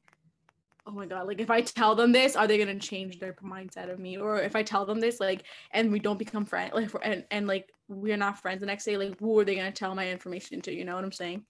oh 0.86 0.92
my 0.92 1.06
god 1.06 1.26
like 1.26 1.40
if 1.40 1.50
i 1.50 1.60
tell 1.60 1.94
them 1.94 2.12
this 2.12 2.36
are 2.36 2.46
they 2.46 2.58
going 2.58 2.78
to 2.78 2.86
change 2.86 3.18
their 3.18 3.34
mindset 3.34 3.90
of 3.90 3.98
me? 3.98 4.16
Or 4.16 4.40
if 4.40 4.54
i 4.56 4.62
tell 4.62 4.86
them 4.86 5.00
this 5.00 5.20
like 5.20 5.44
and 5.72 5.90
we 5.90 5.98
don't 5.98 6.18
become 6.18 6.44
friends 6.44 6.72
like 6.74 6.90
and, 7.02 7.24
and 7.30 7.46
like 7.46 7.70
we're 7.88 8.16
not 8.16 8.40
friends 8.40 8.60
the 8.60 8.66
next 8.66 8.84
day 8.84 8.96
like 8.96 9.18
who 9.18 9.38
are 9.38 9.44
they 9.44 9.54
going 9.56 9.72
to 9.72 9.78
tell 9.78 9.94
my 9.94 10.08
information 10.08 10.60
to? 10.62 10.72
You 10.72 10.84
know 10.84 10.94
what 10.94 11.04
i'm 11.04 11.12
saying? 11.12 11.44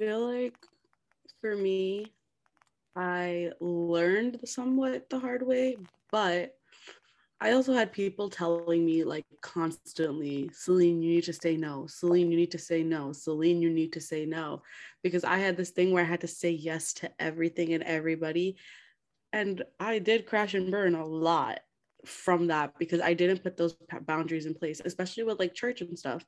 I 0.00 0.04
feel 0.04 0.34
like 0.34 0.54
for 1.40 1.56
me, 1.56 2.12
I 2.96 3.52
learned 3.60 4.40
somewhat 4.44 5.08
the 5.08 5.18
hard 5.18 5.46
way, 5.46 5.76
but 6.10 6.57
I 7.40 7.52
also 7.52 7.72
had 7.72 7.92
people 7.92 8.28
telling 8.28 8.84
me 8.84 9.04
like 9.04 9.24
constantly, 9.42 10.50
Celine, 10.52 11.02
you 11.02 11.10
need 11.14 11.24
to 11.24 11.32
say 11.32 11.56
no. 11.56 11.86
Celine, 11.86 12.32
you 12.32 12.36
need 12.36 12.50
to 12.50 12.58
say 12.58 12.82
no. 12.82 13.12
Celine, 13.12 13.62
you 13.62 13.70
need 13.70 13.92
to 13.92 14.00
say 14.00 14.26
no. 14.26 14.62
Because 15.04 15.22
I 15.22 15.38
had 15.38 15.56
this 15.56 15.70
thing 15.70 15.92
where 15.92 16.02
I 16.02 16.08
had 16.08 16.22
to 16.22 16.28
say 16.28 16.50
yes 16.50 16.92
to 16.94 17.10
everything 17.20 17.74
and 17.74 17.84
everybody. 17.84 18.56
And 19.32 19.62
I 19.78 20.00
did 20.00 20.26
crash 20.26 20.54
and 20.54 20.70
burn 20.70 20.96
a 20.96 21.06
lot 21.06 21.60
from 22.04 22.48
that 22.48 22.76
because 22.78 23.00
I 23.00 23.14
didn't 23.14 23.44
put 23.44 23.56
those 23.56 23.76
boundaries 24.02 24.46
in 24.46 24.54
place, 24.54 24.80
especially 24.84 25.22
with 25.22 25.38
like 25.38 25.54
church 25.54 25.80
and 25.80 25.96
stuff. 25.96 26.24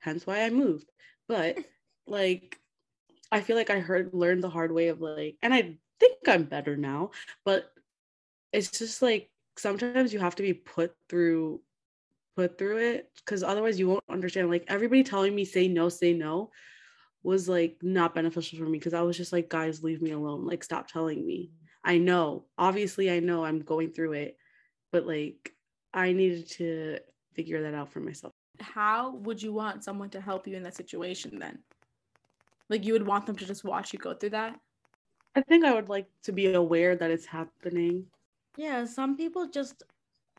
Hence 0.00 0.26
why 0.26 0.42
I 0.42 0.50
moved. 0.50 0.90
But 1.28 1.58
like, 2.06 2.58
I 3.32 3.40
feel 3.40 3.56
like 3.56 3.70
I 3.70 3.80
heard 3.80 4.10
learned 4.12 4.44
the 4.44 4.50
hard 4.50 4.70
way 4.70 4.88
of 4.88 5.00
like, 5.00 5.36
and 5.42 5.54
I 5.54 5.78
think 5.98 6.18
I'm 6.28 6.44
better 6.44 6.76
now, 6.76 7.12
but 7.44 7.70
it's 8.52 8.70
just 8.70 9.00
like 9.00 9.30
sometimes 9.58 10.12
you 10.12 10.18
have 10.18 10.36
to 10.36 10.42
be 10.42 10.54
put 10.54 10.94
through 11.08 11.60
put 12.36 12.58
through 12.58 12.76
it 12.76 13.10
because 13.16 13.42
otherwise 13.42 13.78
you 13.78 13.88
won't 13.88 14.04
understand 14.10 14.50
like 14.50 14.64
everybody 14.68 15.02
telling 15.02 15.34
me 15.34 15.44
say 15.44 15.68
no 15.68 15.88
say 15.88 16.12
no 16.12 16.50
was 17.22 17.48
like 17.48 17.76
not 17.82 18.14
beneficial 18.14 18.58
for 18.58 18.66
me 18.66 18.78
because 18.78 18.94
i 18.94 19.00
was 19.00 19.16
just 19.16 19.32
like 19.32 19.48
guys 19.48 19.82
leave 19.82 20.02
me 20.02 20.10
alone 20.10 20.46
like 20.46 20.62
stop 20.62 20.86
telling 20.86 21.26
me. 21.26 21.50
Mm-hmm. 21.50 21.90
I 21.90 21.98
know 21.98 22.44
obviously 22.58 23.10
i 23.10 23.20
know 23.20 23.44
i'm 23.44 23.60
going 23.60 23.92
through 23.92 24.12
it 24.12 24.36
but 24.92 25.06
like 25.06 25.52
i 25.94 26.12
needed 26.12 26.48
to 26.50 26.98
figure 27.36 27.62
that 27.62 27.74
out 27.74 27.92
for 27.92 28.00
myself. 28.00 28.32
How 28.60 29.16
would 29.16 29.42
you 29.42 29.52
want 29.52 29.84
someone 29.84 30.08
to 30.10 30.20
help 30.20 30.48
you 30.48 30.56
in 30.56 30.62
that 30.62 30.74
situation 30.74 31.38
then? 31.38 31.58
Like 32.70 32.84
you 32.84 32.94
would 32.94 33.06
want 33.06 33.26
them 33.26 33.36
to 33.36 33.44
just 33.44 33.62
watch 33.62 33.92
you 33.92 33.98
go 33.98 34.14
through 34.14 34.30
that? 34.30 34.58
I 35.36 35.42
think 35.42 35.66
i 35.66 35.74
would 35.74 35.90
like 35.90 36.06
to 36.22 36.32
be 36.32 36.54
aware 36.54 36.96
that 36.96 37.10
it's 37.10 37.26
happening 37.26 38.06
Yeah, 38.56 38.84
some 38.86 39.16
people 39.16 39.48
just 39.48 39.82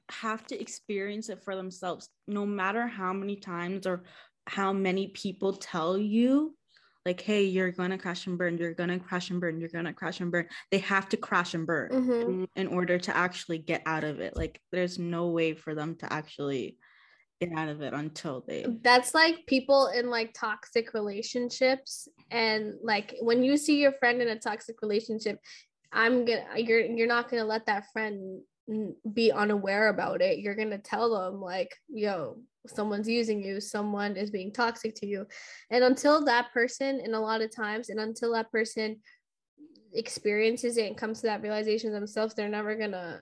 have 0.09 0.45
to 0.47 0.59
experience 0.59 1.29
it 1.29 1.43
for 1.43 1.55
themselves, 1.55 2.09
no 2.27 2.45
matter 2.45 2.87
how 2.87 3.13
many 3.13 3.35
times 3.35 3.85
or 3.87 4.03
how 4.47 4.73
many 4.73 5.09
people 5.09 5.53
tell 5.53 5.97
you, 5.97 6.57
like, 7.05 7.21
hey, 7.21 7.43
you're 7.43 7.71
gonna 7.71 7.97
crash 7.97 8.27
and 8.27 8.37
burn, 8.37 8.57
you're 8.57 8.73
gonna 8.73 8.99
crash 8.99 9.29
and 9.29 9.39
burn, 9.41 9.59
you're 9.59 9.69
gonna 9.69 9.93
crash 9.93 10.19
and 10.19 10.31
burn. 10.31 10.47
They 10.71 10.79
have 10.79 11.09
to 11.09 11.17
crash 11.17 11.53
and 11.53 11.67
burn 11.67 11.91
Mhm. 11.91 12.47
in 12.55 12.67
order 12.67 12.97
to 12.99 13.15
actually 13.15 13.59
get 13.59 13.83
out 13.85 14.03
of 14.03 14.19
it. 14.19 14.35
Like, 14.35 14.61
there's 14.71 14.97
no 14.99 15.29
way 15.29 15.53
for 15.53 15.75
them 15.75 15.95
to 15.97 16.11
actually 16.11 16.77
get 17.41 17.51
out 17.57 17.69
of 17.69 17.81
it 17.81 17.93
until 17.93 18.43
they. 18.47 18.65
That's 18.81 19.13
like 19.13 19.45
people 19.47 19.87
in 19.87 20.09
like 20.09 20.33
toxic 20.33 20.93
relationships 20.93 22.07
and 22.31 22.73
like 22.83 23.15
when 23.21 23.43
you 23.43 23.55
see 23.57 23.79
your 23.81 23.93
friend 23.93 24.21
in 24.21 24.27
a 24.27 24.39
toxic 24.39 24.81
relationship, 24.81 25.39
I'm 25.91 26.25
gonna 26.25 26.45
you're 26.57 26.81
you're 26.81 27.07
not 27.07 27.29
gonna 27.29 27.45
let 27.45 27.65
that 27.65 27.91
friend 27.91 28.41
be 29.13 29.31
unaware 29.31 29.87
about 29.87 30.21
it. 30.21 30.39
You're 30.39 30.55
gonna 30.55 30.77
tell 30.77 31.09
them 31.11 31.41
like, 31.41 31.73
yo, 31.89 32.37
someone's 32.67 33.07
using 33.07 33.41
you, 33.41 33.61
someone 33.61 34.17
is 34.17 34.29
being 34.29 34.51
toxic 34.51 34.95
to 34.95 35.05
you. 35.05 35.25
And 35.69 35.83
until 35.83 36.25
that 36.25 36.51
person, 36.53 37.01
and 37.03 37.15
a 37.15 37.19
lot 37.19 37.41
of 37.41 37.55
times, 37.55 37.89
and 37.89 37.99
until 37.99 38.33
that 38.33 38.51
person 38.51 38.97
experiences 39.93 40.77
it 40.77 40.87
and 40.87 40.97
comes 40.97 41.21
to 41.21 41.27
that 41.27 41.41
realization 41.41 41.93
themselves, 41.93 42.33
they're 42.33 42.49
never 42.49 42.75
gonna 42.75 43.21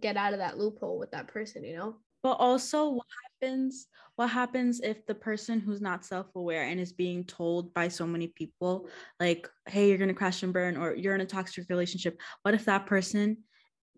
get 0.00 0.16
out 0.16 0.32
of 0.32 0.38
that 0.38 0.58
loophole 0.58 0.98
with 0.98 1.10
that 1.10 1.28
person, 1.28 1.64
you 1.64 1.76
know? 1.76 1.96
But 2.22 2.34
also, 2.34 2.88
what 2.90 3.06
happens? 3.44 3.86
What 4.16 4.28
happens 4.28 4.80
if 4.80 5.06
the 5.06 5.14
person 5.14 5.60
who's 5.60 5.80
not 5.80 6.04
self-aware 6.04 6.62
and 6.64 6.78
is 6.80 6.92
being 6.92 7.24
told 7.24 7.74
by 7.74 7.88
so 7.88 8.06
many 8.06 8.28
people, 8.28 8.88
like, 9.18 9.48
"Hey, 9.66 9.88
you're 9.88 9.98
gonna 9.98 10.14
crash 10.14 10.42
and 10.42 10.52
burn," 10.52 10.76
or 10.76 10.94
"You're 10.94 11.14
in 11.14 11.20
a 11.20 11.26
toxic 11.26 11.68
relationship"? 11.68 12.20
What 12.42 12.54
if 12.54 12.64
that 12.66 12.86
person 12.86 13.38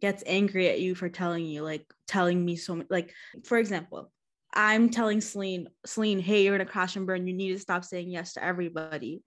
gets 0.01 0.23
angry 0.27 0.69
at 0.69 0.81
you 0.81 0.95
for 0.95 1.09
telling 1.09 1.47
you, 1.47 1.63
like, 1.63 1.85
telling 2.07 2.45
me 2.45 2.57
so 2.57 2.77
much? 2.77 2.87
Like, 2.91 3.15
for 3.45 3.59
example, 3.59 4.13
I'm 4.55 4.89
telling 4.91 5.21
Celine, 5.21 5.69
Celine, 5.85 6.19
"Hey, 6.19 6.45
you're 6.45 6.57
gonna 6.57 6.71
crash 6.71 6.97
and 6.97 7.07
burn. 7.07 7.27
You 7.27 7.35
need 7.35 7.53
to 7.53 7.59
stop 7.59 7.85
saying 7.85 8.11
yes 8.11 8.33
to 8.35 8.45
everybody." 8.45 9.23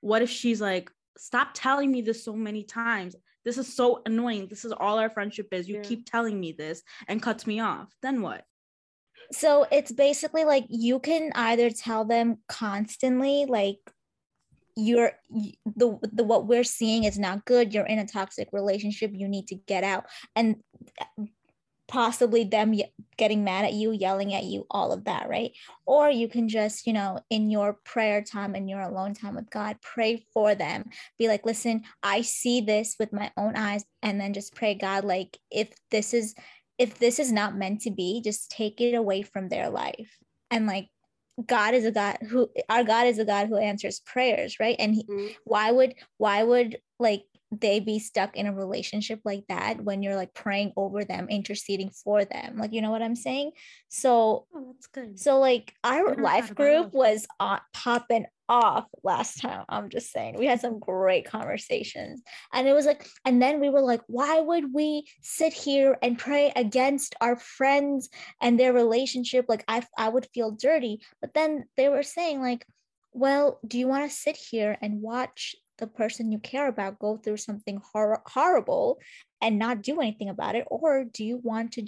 What 0.00 0.22
if 0.22 0.28
she's 0.30 0.60
like, 0.60 0.90
"Stop 1.16 1.52
telling 1.54 1.90
me 1.90 2.02
this 2.02 2.24
so 2.24 2.34
many 2.34 2.62
times." 2.64 3.16
This 3.44 3.58
is 3.58 3.72
so 3.74 4.02
annoying. 4.04 4.48
This 4.48 4.64
is 4.64 4.72
all 4.72 4.98
our 4.98 5.08
friendship 5.08 5.48
is. 5.52 5.68
You 5.68 5.76
Yeah. 5.76 5.82
keep 5.82 6.04
telling 6.04 6.38
me 6.38 6.52
this 6.52 6.82
and 7.08 7.22
cuts 7.22 7.46
me 7.46 7.60
off. 7.60 7.94
Then 8.02 8.20
what? 8.20 8.44
So 9.32 9.66
it's 9.70 9.92
basically 9.92 10.44
like 10.44 10.66
you 10.68 10.98
can 10.98 11.30
either 11.34 11.70
tell 11.70 12.04
them 12.04 12.38
constantly 12.48 13.44
like 13.46 13.78
you're 14.76 15.12
the 15.64 15.98
the 16.12 16.22
what 16.22 16.46
we're 16.46 16.64
seeing 16.64 17.04
is 17.04 17.18
not 17.18 17.44
good 17.46 17.72
you're 17.72 17.86
in 17.86 17.98
a 17.98 18.06
toxic 18.06 18.48
relationship 18.52 19.10
you 19.14 19.26
need 19.26 19.48
to 19.48 19.54
get 19.54 19.82
out 19.82 20.04
and 20.34 20.56
uh, 21.00 21.24
possibly 21.88 22.42
them 22.42 22.74
getting 23.16 23.44
mad 23.44 23.64
at 23.64 23.72
you 23.72 23.92
yelling 23.92 24.34
at 24.34 24.44
you 24.44 24.66
all 24.70 24.92
of 24.92 25.04
that 25.04 25.28
right? 25.28 25.52
Or 25.86 26.10
you 26.10 26.28
can 26.28 26.48
just 26.48 26.86
you 26.86 26.92
know 26.92 27.20
in 27.30 27.48
your 27.48 27.74
prayer 27.84 28.22
time 28.22 28.54
and 28.54 28.68
your 28.68 28.80
alone 28.80 29.14
time 29.14 29.36
with 29.36 29.50
god 29.50 29.78
pray 29.82 30.26
for 30.34 30.54
them. 30.54 30.90
Be 31.18 31.28
like 31.28 31.46
listen 31.46 31.82
i 32.02 32.20
see 32.22 32.60
this 32.60 32.96
with 32.98 33.12
my 33.12 33.30
own 33.36 33.56
eyes 33.56 33.84
and 34.02 34.20
then 34.20 34.34
just 34.34 34.54
pray 34.54 34.74
god 34.74 35.04
like 35.04 35.38
if 35.50 35.68
this 35.90 36.12
is 36.12 36.34
if 36.78 36.98
this 36.98 37.18
is 37.18 37.32
not 37.32 37.56
meant 37.56 37.80
to 37.82 37.90
be, 37.90 38.20
just 38.22 38.50
take 38.50 38.80
it 38.80 38.94
away 38.94 39.22
from 39.22 39.48
their 39.48 39.70
life. 39.70 40.18
And 40.50 40.66
like 40.66 40.88
God 41.44 41.74
is 41.74 41.84
a 41.84 41.92
God 41.92 42.18
who 42.28 42.48
our 42.68 42.84
God 42.84 43.06
is 43.06 43.18
a 43.18 43.24
God 43.24 43.48
who 43.48 43.56
answers 43.56 44.00
prayers, 44.00 44.58
right? 44.58 44.76
And 44.78 44.94
he, 44.94 45.04
Mhm. 45.04 45.36
why 45.44 45.70
would 45.70 45.94
why 46.16 46.42
would 46.42 46.80
like 46.98 47.24
they 47.52 47.78
be 47.78 47.98
stuck 47.98 48.36
in 48.36 48.46
a 48.46 48.54
relationship 48.54 49.20
like 49.24 49.44
that 49.48 49.82
when 49.84 50.02
you're 50.02 50.16
like 50.16 50.34
praying 50.34 50.72
over 50.76 51.04
them, 51.04 51.28
interceding 51.28 51.90
for 51.90 52.24
them? 52.24 52.56
Like 52.56 52.72
you 52.72 52.80
know 52.80 52.90
what 52.90 53.02
I'm 53.02 53.16
saying? 53.16 53.52
So 53.88 54.46
Oh, 54.54 54.72
that's 54.72 54.86
good. 54.86 55.18
so 55.18 55.38
like 55.38 55.74
our 55.84 56.14
life 56.16 56.54
group 56.54 56.92
was 56.94 57.26
on 57.38 57.60
popping 57.74 58.26
off 58.48 58.86
last 59.02 59.40
time. 59.40 59.64
I'm 59.68 59.90
just 59.90 60.12
saying. 60.12 60.36
We 60.38 60.46
had 60.46 60.60
some 60.60 60.78
great 60.78 61.26
conversations. 61.26 62.22
And 62.52 62.66
it 62.68 62.72
was 62.72 62.86
like, 62.86 63.08
and 63.24 63.40
then 63.40 63.60
we 63.60 63.70
were 63.70 63.82
like, 63.82 64.02
why 64.06 64.40
would 64.40 64.72
we 64.72 65.06
sit 65.22 65.52
here 65.52 65.96
and 66.02 66.18
pray 66.18 66.52
against 66.54 67.14
our 67.20 67.36
friends 67.36 68.08
and 68.40 68.58
their 68.58 68.72
relationship? 68.72 69.46
Like 69.48 69.64
I 69.68 69.84
I 69.96 70.08
would 70.08 70.28
feel 70.32 70.52
dirty. 70.52 71.00
But 71.20 71.34
then 71.34 71.64
they 71.76 71.88
were 71.88 72.02
saying, 72.02 72.40
like, 72.40 72.66
well, 73.12 73.58
do 73.66 73.78
you 73.78 73.88
want 73.88 74.08
to 74.08 74.16
sit 74.16 74.36
here 74.36 74.76
and 74.80 75.02
watch 75.02 75.56
the 75.78 75.86
person 75.86 76.32
you 76.32 76.38
care 76.38 76.68
about 76.68 76.98
go 76.98 77.16
through 77.16 77.36
something 77.36 77.80
hor- 77.92 78.22
horrible 78.26 78.98
and 79.42 79.58
not 79.58 79.82
do 79.82 80.00
anything 80.00 80.28
about 80.28 80.54
it? 80.54 80.66
Or 80.68 81.04
do 81.04 81.24
you 81.24 81.38
want 81.42 81.72
to 81.72 81.86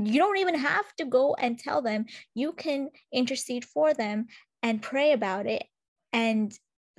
you 0.00 0.20
don't 0.20 0.38
even 0.38 0.54
have 0.54 0.84
to 0.96 1.04
go 1.04 1.34
and 1.34 1.58
tell 1.58 1.82
them 1.82 2.06
you 2.32 2.52
can 2.52 2.88
intercede 3.12 3.64
for 3.64 3.92
them 3.92 4.26
and 4.62 4.80
pray 4.80 5.12
about 5.12 5.46
it 5.46 5.64
and 6.12 6.52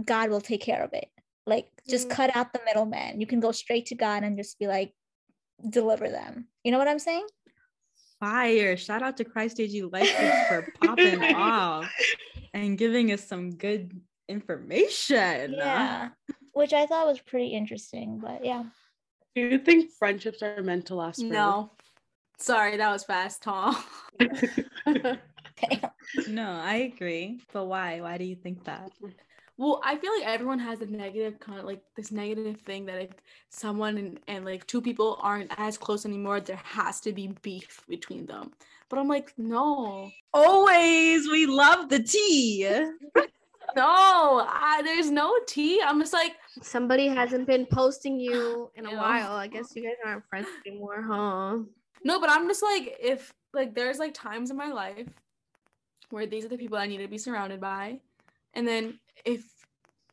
god 0.04 0.30
will 0.30 0.42
take 0.42 0.62
care 0.62 0.84
of 0.84 0.94
it 0.94 1.08
like 1.46 1.68
just 1.90 2.08
Mm. 2.10 2.12
cut 2.12 2.36
out 2.36 2.54
the 2.54 2.62
middleman 2.66 3.20
you 3.20 3.28
can 3.28 3.40
go 3.40 3.52
straight 3.52 3.88
to 3.88 3.96
god 3.96 4.24
and 4.24 4.38
just 4.38 4.60
be 4.60 4.68
like 4.68 4.94
deliver 5.70 6.10
them 6.10 6.48
you 6.64 6.72
know 6.72 6.78
what 6.78 6.88
i'm 6.88 7.00
saying 7.00 7.26
Fire. 8.20 8.76
Shout 8.76 9.02
out 9.02 9.16
to 9.16 9.24
Christ 9.24 9.62
AG 9.62 9.82
Life 9.82 10.12
Group 10.20 10.34
for 10.50 10.74
popping 10.86 11.24
off 11.36 11.90
and 12.54 12.78
giving 12.78 13.14
us 13.14 13.26
some 13.26 13.52
good 13.52 13.94
information. 14.28 15.54
yeah 15.58 16.10
which 16.52 16.74
i 16.74 16.86
thought 16.86 17.08
was 17.08 17.22
pretty 17.22 17.48
interesting 17.48 18.20
but 18.20 18.44
yeah 18.44 18.64
Do 19.36 19.42
you 19.44 19.58
think 19.60 19.92
friendships 19.98 20.42
are 20.44 20.62
meant 20.62 20.88
to 20.88 20.96
last 20.96 21.20
forever? 21.22 21.34
no 21.34 21.72
sorry 22.38 22.76
that 22.76 22.92
was 22.92 23.06
fast 23.06 23.42
tom 23.42 23.76
No, 26.28 26.52
I 26.52 26.76
agree. 26.94 27.40
But 27.54 27.66
why? 27.66 28.02
Why 28.02 28.18
do 28.18 28.24
you 28.24 28.36
think 28.36 28.64
that? 28.66 28.92
Well, 29.58 29.82
I 29.84 29.98
feel 29.98 30.12
like 30.18 30.28
everyone 30.28 30.60
has 30.60 30.82
a 30.82 30.86
negative 30.86 31.40
kind 31.40 31.60
of 31.60 31.66
like 31.66 31.82
this 31.96 32.12
negative 32.12 32.62
thing 32.62 32.86
that 32.86 33.02
if 33.02 33.10
someone 33.50 33.98
and, 33.98 34.20
and 34.28 34.46
like 34.46 34.66
two 34.66 34.82
people 34.82 35.20
aren't 35.22 35.52
as 35.58 35.78
close 35.78 36.06
anymore, 36.06 36.40
there 36.40 36.62
has 36.64 37.00
to 37.02 37.12
be 37.12 37.36
beef 37.42 37.84
between 37.88 38.26
them. 38.26 38.52
But 38.90 39.00
I'm 39.00 39.08
like, 39.08 39.34
no, 39.38 40.10
Always, 40.34 41.28
we 41.30 41.46
love 41.46 41.90
the 41.90 42.02
tea. 42.02 42.68
no, 43.76 44.48
I, 44.48 44.82
there's 44.84 45.12
no 45.12 45.36
tea. 45.48 45.82
I'm 45.84 46.00
just 46.00 46.14
like, 46.14 46.38
Somebody 46.62 47.08
hasn't 47.08 47.46
been 47.46 47.66
posting 47.66 48.20
you 48.20 48.72
in 48.76 48.86
a 48.86 48.92
You 48.92 48.98
while. 48.98 49.34
I 49.34 49.48
guess 49.48 49.76
you 49.76 49.84
guys 49.84 49.94
aren't 50.06 50.26
friends 50.28 50.48
anymore, 50.66 51.04
huh? 51.08 51.58
no, 52.04 52.20
but 52.20 52.30
I'm 52.30 52.48
just 52.48 52.64
like, 52.64 52.98
if 53.02 53.34
like 53.54 53.76
there's 53.76 54.00
like 54.00 54.14
times 54.14 54.52
in 54.52 54.58
my 54.58 54.72
life 54.72 55.08
where 56.10 56.26
these 56.26 56.46
are 56.46 56.50
the 56.50 56.58
people 56.58 56.78
I 56.78 56.88
need 56.88 56.98
to 56.98 57.08
be 57.08 57.18
surrounded 57.18 57.60
by, 57.62 58.00
and 58.54 58.68
then 58.68 59.00
if 59.26 59.44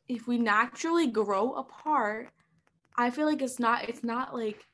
if 0.07 0.27
we 0.27 0.37
naturally 0.37 1.07
grow 1.07 1.53
apart, 1.53 2.29
I 2.95 3.09
feel 3.09 3.25
like 3.25 3.41
it's 3.41 3.59
not 3.59 3.89
it's 3.89 4.03
not 4.03 4.33
like 4.33 4.65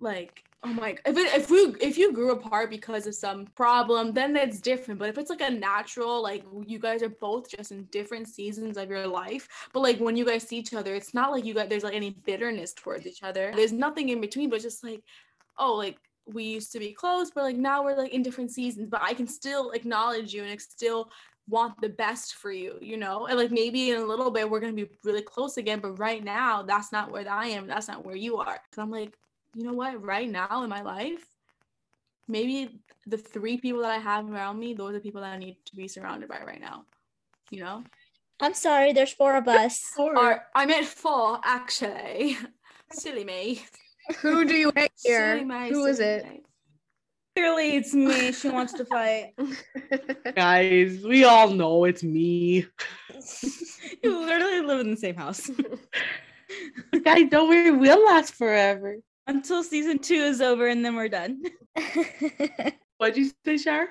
like 0.00 0.44
oh 0.64 0.72
my 0.72 0.96
if 1.06 1.16
it, 1.16 1.34
if 1.34 1.50
we 1.50 1.74
if 1.80 1.96
you 1.96 2.12
grew 2.12 2.32
apart 2.32 2.70
because 2.70 3.06
of 3.06 3.14
some 3.14 3.46
problem 3.54 4.12
then 4.12 4.32
that's 4.32 4.60
different. 4.60 5.00
But 5.00 5.08
if 5.08 5.18
it's 5.18 5.30
like 5.30 5.40
a 5.40 5.50
natural 5.50 6.22
like 6.22 6.44
you 6.66 6.78
guys 6.78 7.02
are 7.02 7.08
both 7.08 7.50
just 7.50 7.72
in 7.72 7.84
different 7.84 8.28
seasons 8.28 8.76
of 8.76 8.90
your 8.90 9.06
life 9.06 9.48
but 9.72 9.80
like 9.80 9.98
when 9.98 10.16
you 10.16 10.24
guys 10.24 10.46
see 10.46 10.56
each 10.56 10.74
other 10.74 10.94
it's 10.94 11.14
not 11.14 11.30
like 11.30 11.44
you 11.44 11.54
guys 11.54 11.68
there's 11.68 11.84
like 11.84 11.94
any 11.94 12.10
bitterness 12.10 12.72
towards 12.72 13.06
each 13.06 13.22
other. 13.22 13.52
There's 13.54 13.72
nothing 13.72 14.10
in 14.10 14.20
between 14.20 14.50
but 14.50 14.60
just 14.60 14.84
like 14.84 15.02
oh 15.58 15.74
like 15.74 15.98
we 16.26 16.44
used 16.44 16.72
to 16.72 16.78
be 16.78 16.92
close 16.92 17.30
but 17.30 17.44
like 17.44 17.56
now 17.56 17.82
we're 17.82 17.96
like 17.96 18.12
in 18.12 18.22
different 18.22 18.50
seasons 18.50 18.88
but 18.88 19.02
i 19.02 19.12
can 19.12 19.26
still 19.26 19.70
acknowledge 19.72 20.32
you 20.32 20.44
and 20.44 20.60
still 20.60 21.10
want 21.48 21.78
the 21.80 21.88
best 21.88 22.34
for 22.34 22.52
you 22.52 22.78
you 22.80 22.96
know? 22.96 23.26
And 23.26 23.36
like 23.36 23.50
maybe 23.50 23.90
in 23.90 24.00
a 24.00 24.04
little 24.04 24.30
bit 24.30 24.48
we're 24.48 24.60
gonna 24.60 24.72
be 24.72 24.88
really 25.04 25.22
close 25.22 25.56
again 25.56 25.80
but 25.80 25.98
right 25.98 26.22
now 26.22 26.62
that's 26.62 26.92
not 26.92 27.10
where 27.10 27.28
i 27.28 27.46
am 27.46 27.66
that's 27.66 27.88
not 27.88 28.04
where 28.04 28.16
you 28.16 28.36
are. 28.36 28.60
Because 28.62 28.82
i'm 28.82 28.90
like 28.90 29.16
you 29.54 29.64
know 29.64 29.74
what? 29.74 30.02
Right 30.02 30.30
now 30.30 30.62
in 30.62 30.70
my 30.70 30.82
life 30.82 31.26
maybe 32.28 32.80
the 33.06 33.18
three 33.18 33.56
people 33.56 33.82
that 33.82 33.90
i 33.90 33.98
have 33.98 34.30
around 34.30 34.58
me 34.58 34.72
those 34.72 34.94
are 34.94 35.00
people 35.00 35.20
that 35.20 35.32
i 35.32 35.38
need 35.38 35.56
to 35.66 35.74
be 35.74 35.88
surrounded 35.88 36.28
by 36.28 36.40
right 36.46 36.60
now 36.60 36.84
you 37.50 37.60
know? 37.60 37.84
I'm 38.40 38.54
sorry, 38.54 38.92
there's 38.92 39.12
four 39.12 39.36
of 39.36 39.46
us. 39.48 39.92
or 39.98 40.44
i 40.54 40.64
meant 40.64 40.86
four 40.86 41.40
actually. 41.44 42.38
Silly 42.92 43.24
me 43.24 43.62
Who 44.20 44.44
do 44.44 44.54
you 44.54 44.72
hate 44.74 44.92
here? 45.02 45.36
Silly 45.36 45.44
me, 45.44 45.68
Who 45.70 45.86
is 45.86 45.98
silly 45.98 46.08
it? 46.10 46.44
Clearly, 47.34 47.76
it's 47.76 47.94
me. 47.94 48.32
She 48.32 48.50
wants 48.50 48.74
to 48.74 48.84
fight. 48.84 49.32
Guys, 50.36 51.02
we 51.02 51.24
all 51.24 51.48
know 51.50 51.84
it's 51.84 52.02
me. 52.02 52.66
You 54.02 54.18
literally 54.18 54.62
live 54.62 54.80
in 54.80 54.90
the 54.90 54.96
same 54.96 55.14
house. 55.14 55.48
Guys, 57.04 57.26
don't 57.30 57.48
worry, 57.48 57.70
we'll 57.70 58.04
last 58.04 58.34
forever. 58.34 58.96
Until 59.28 59.62
season 59.62 60.00
two 60.00 60.14
is 60.14 60.40
over 60.40 60.66
and 60.66 60.84
then 60.84 60.96
we're 60.96 61.08
done. 61.08 61.40
What'd 62.98 63.16
you 63.16 63.30
say, 63.44 63.58
Shar? 63.58 63.88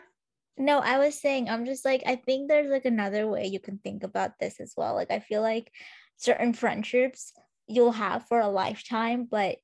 no, 0.57 0.79
I 0.79 0.99
was 0.99 1.19
saying, 1.19 1.49
I'm 1.49 1.65
just 1.65 1.85
like, 1.85 2.03
I 2.05 2.17
think 2.17 2.49
there's 2.49 2.69
like 2.69 2.85
another 2.85 3.27
way 3.27 3.47
you 3.47 3.59
can 3.59 3.77
think 3.77 4.03
about 4.03 4.37
this 4.39 4.59
as 4.59 4.73
well. 4.75 4.95
Like, 4.95 5.11
I 5.11 5.19
feel 5.19 5.41
like 5.41 5.71
certain 6.17 6.53
friendships 6.53 7.31
you'll 7.67 7.93
have 7.93 8.27
for 8.27 8.39
a 8.39 8.49
lifetime, 8.49 9.27
but 9.29 9.57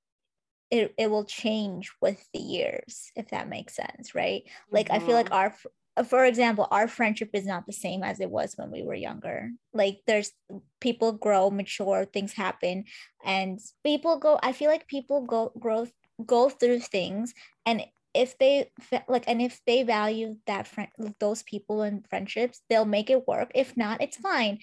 it, 0.72 0.94
it 0.98 1.10
will 1.10 1.26
change 1.26 1.92
with 2.02 2.28
the 2.34 2.40
years, 2.40 3.12
if 3.16 3.30
that 3.30 3.50
makes 3.50 3.76
sense, 3.76 4.14
right? 4.16 4.44
Like, 4.72 4.92
I 4.92 5.00
feel 5.00 5.16
like 5.16 5.30
Mhm. 5.30 5.34
our, 5.34 5.56
uh, 5.96 6.04
for 6.04 6.26
example, 6.26 6.68
our 6.72 6.88
friendship 6.88 7.30
is 7.34 7.46
not 7.46 7.66
the 7.66 7.74
same 7.74 8.04
as 8.04 8.20
it 8.20 8.30
was 8.30 8.56
when 8.58 8.72
we 8.72 8.84
were 8.84 8.94
younger. 8.94 9.52
Like, 9.74 10.02
there's 10.08 10.34
people 10.80 11.14
grow, 11.14 11.50
mature, 11.50 12.06
things 12.06 12.34
happen, 12.34 12.86
and 13.24 13.60
people 13.84 14.18
go, 14.20 14.40
I 14.44 14.52
feel 14.52 14.70
like 14.70 14.88
people 14.88 15.26
go, 15.26 15.52
grow, 15.60 15.88
go 16.26 16.50
through 16.50 16.80
things 16.80 17.34
and 17.66 17.84
if 18.14 18.38
they 18.40 18.72
like 19.08 19.28
and 19.28 19.42
if 19.42 19.62
they 19.68 19.84
value 19.84 20.38
that 20.48 20.66
friend 20.68 20.90
those 21.20 21.44
people 21.44 21.84
and 21.84 22.08
friendships 22.10 22.64
they'll 22.70 22.86
make 22.86 23.12
it 23.12 23.28
work 23.28 23.52
if 23.54 23.78
not 23.78 24.02
it's 24.02 24.18
fine 24.18 24.58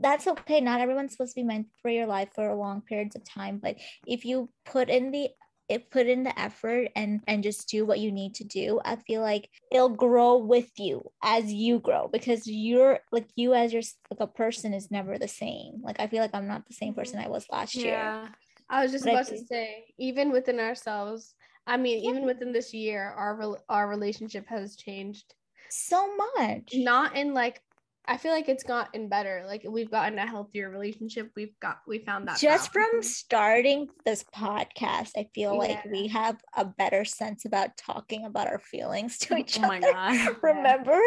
that's 0.00 0.26
okay. 0.26 0.60
Not 0.60 0.80
everyone's 0.80 1.12
supposed 1.12 1.34
to 1.34 1.40
be 1.40 1.46
meant 1.46 1.66
for 1.82 1.90
your 1.90 2.06
life 2.06 2.30
for 2.34 2.54
long 2.54 2.80
periods 2.82 3.16
of 3.16 3.24
time 3.24 3.58
but 3.62 3.76
if 4.06 4.24
you 4.24 4.48
put 4.64 4.88
in 4.88 5.10
the 5.10 5.28
it 5.68 5.88
put 5.90 6.08
in 6.08 6.24
the 6.24 6.36
effort 6.38 6.88
and 6.96 7.20
and 7.28 7.44
just 7.44 7.68
do 7.68 7.86
what 7.86 8.00
you 8.00 8.10
need 8.10 8.34
to 8.34 8.42
do 8.44 8.80
i 8.84 8.96
feel 8.96 9.20
like 9.22 9.48
it'll 9.70 9.88
grow 9.88 10.36
with 10.36 10.68
you 10.78 11.00
as 11.22 11.52
you 11.52 11.78
grow 11.78 12.08
because 12.12 12.42
you're 12.46 12.98
like 13.12 13.28
you 13.36 13.54
as 13.54 13.72
your 13.72 13.82
like 14.10 14.18
a 14.20 14.26
person 14.26 14.74
is 14.74 14.90
never 14.90 15.16
the 15.16 15.28
same. 15.28 15.80
Like 15.82 16.00
i 16.00 16.08
feel 16.08 16.22
like 16.22 16.34
i'm 16.34 16.48
not 16.48 16.66
the 16.66 16.74
same 16.74 16.92
person 16.94 17.20
i 17.20 17.28
was 17.28 17.46
last 17.52 17.74
year. 17.76 17.92
Yeah. 17.94 18.28
I 18.68 18.82
was 18.82 18.92
just 18.92 19.04
But 19.04 19.14
about 19.14 19.26
to 19.26 19.38
say, 19.38 19.86
even 19.98 20.30
within 20.30 20.60
ourselves, 20.60 21.34
I 21.66 21.76
mean, 21.76 22.02
Yeah. 22.02 22.10
even 22.10 22.24
within 22.24 22.52
this 22.52 22.72
year, 22.72 23.02
our 23.02 23.58
our 23.68 23.88
relationship 23.88 24.46
has 24.48 24.76
changed. 24.76 25.34
so 25.70 26.00
much. 26.36 26.74
Not 26.74 27.16
in 27.16 27.32
like, 27.34 27.60
I 28.10 28.16
feel 28.16 28.32
like 28.32 28.48
it's 28.48 28.64
gotten 28.64 29.08
better. 29.08 29.44
Like 29.46 29.64
we've 29.68 29.90
gotten 29.90 30.18
a 30.18 30.26
healthier 30.26 30.68
relationship. 30.68 31.30
We've 31.36 31.58
got 31.60 31.78
we 31.86 32.00
found 32.00 32.26
that 32.28 32.38
just 32.38 32.72
from 32.72 33.02
starting 33.02 33.88
this 34.04 34.24
podcast 34.34 35.10
i 35.16 35.26
feel 35.34 35.56
like 35.56 35.84
we 35.86 36.08
have 36.08 36.36
a 36.56 36.64
better 36.64 37.04
sense 37.04 37.44
about 37.44 37.76
talking 37.76 38.24
about 38.24 38.46
our 38.46 38.58
feelings 38.58 39.18
to 39.18 39.34
oh 39.34 39.38
each 39.38 39.58
other. 39.58 39.66
oh 39.66 39.68
my 39.68 39.76
other 39.78 39.92
god 39.92 40.36
remember 40.42 41.00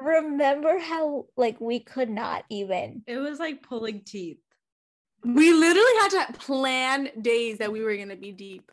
remember 0.00 0.78
how 0.78 1.26
like 1.36 1.60
we 1.60 1.80
could 1.80 2.10
not 2.10 2.44
even 2.50 3.02
It 3.06 3.18
was 3.18 3.38
like 3.38 3.62
pulling 3.62 4.02
teeth. 4.04 4.38
We 5.24 5.52
literally 5.52 5.92
had 6.00 6.26
to 6.26 6.38
plan 6.38 7.10
days 7.20 7.58
that 7.58 7.72
we 7.72 7.82
were 7.82 7.96
gonna 7.96 8.16
be 8.16 8.32
deep. 8.32 8.70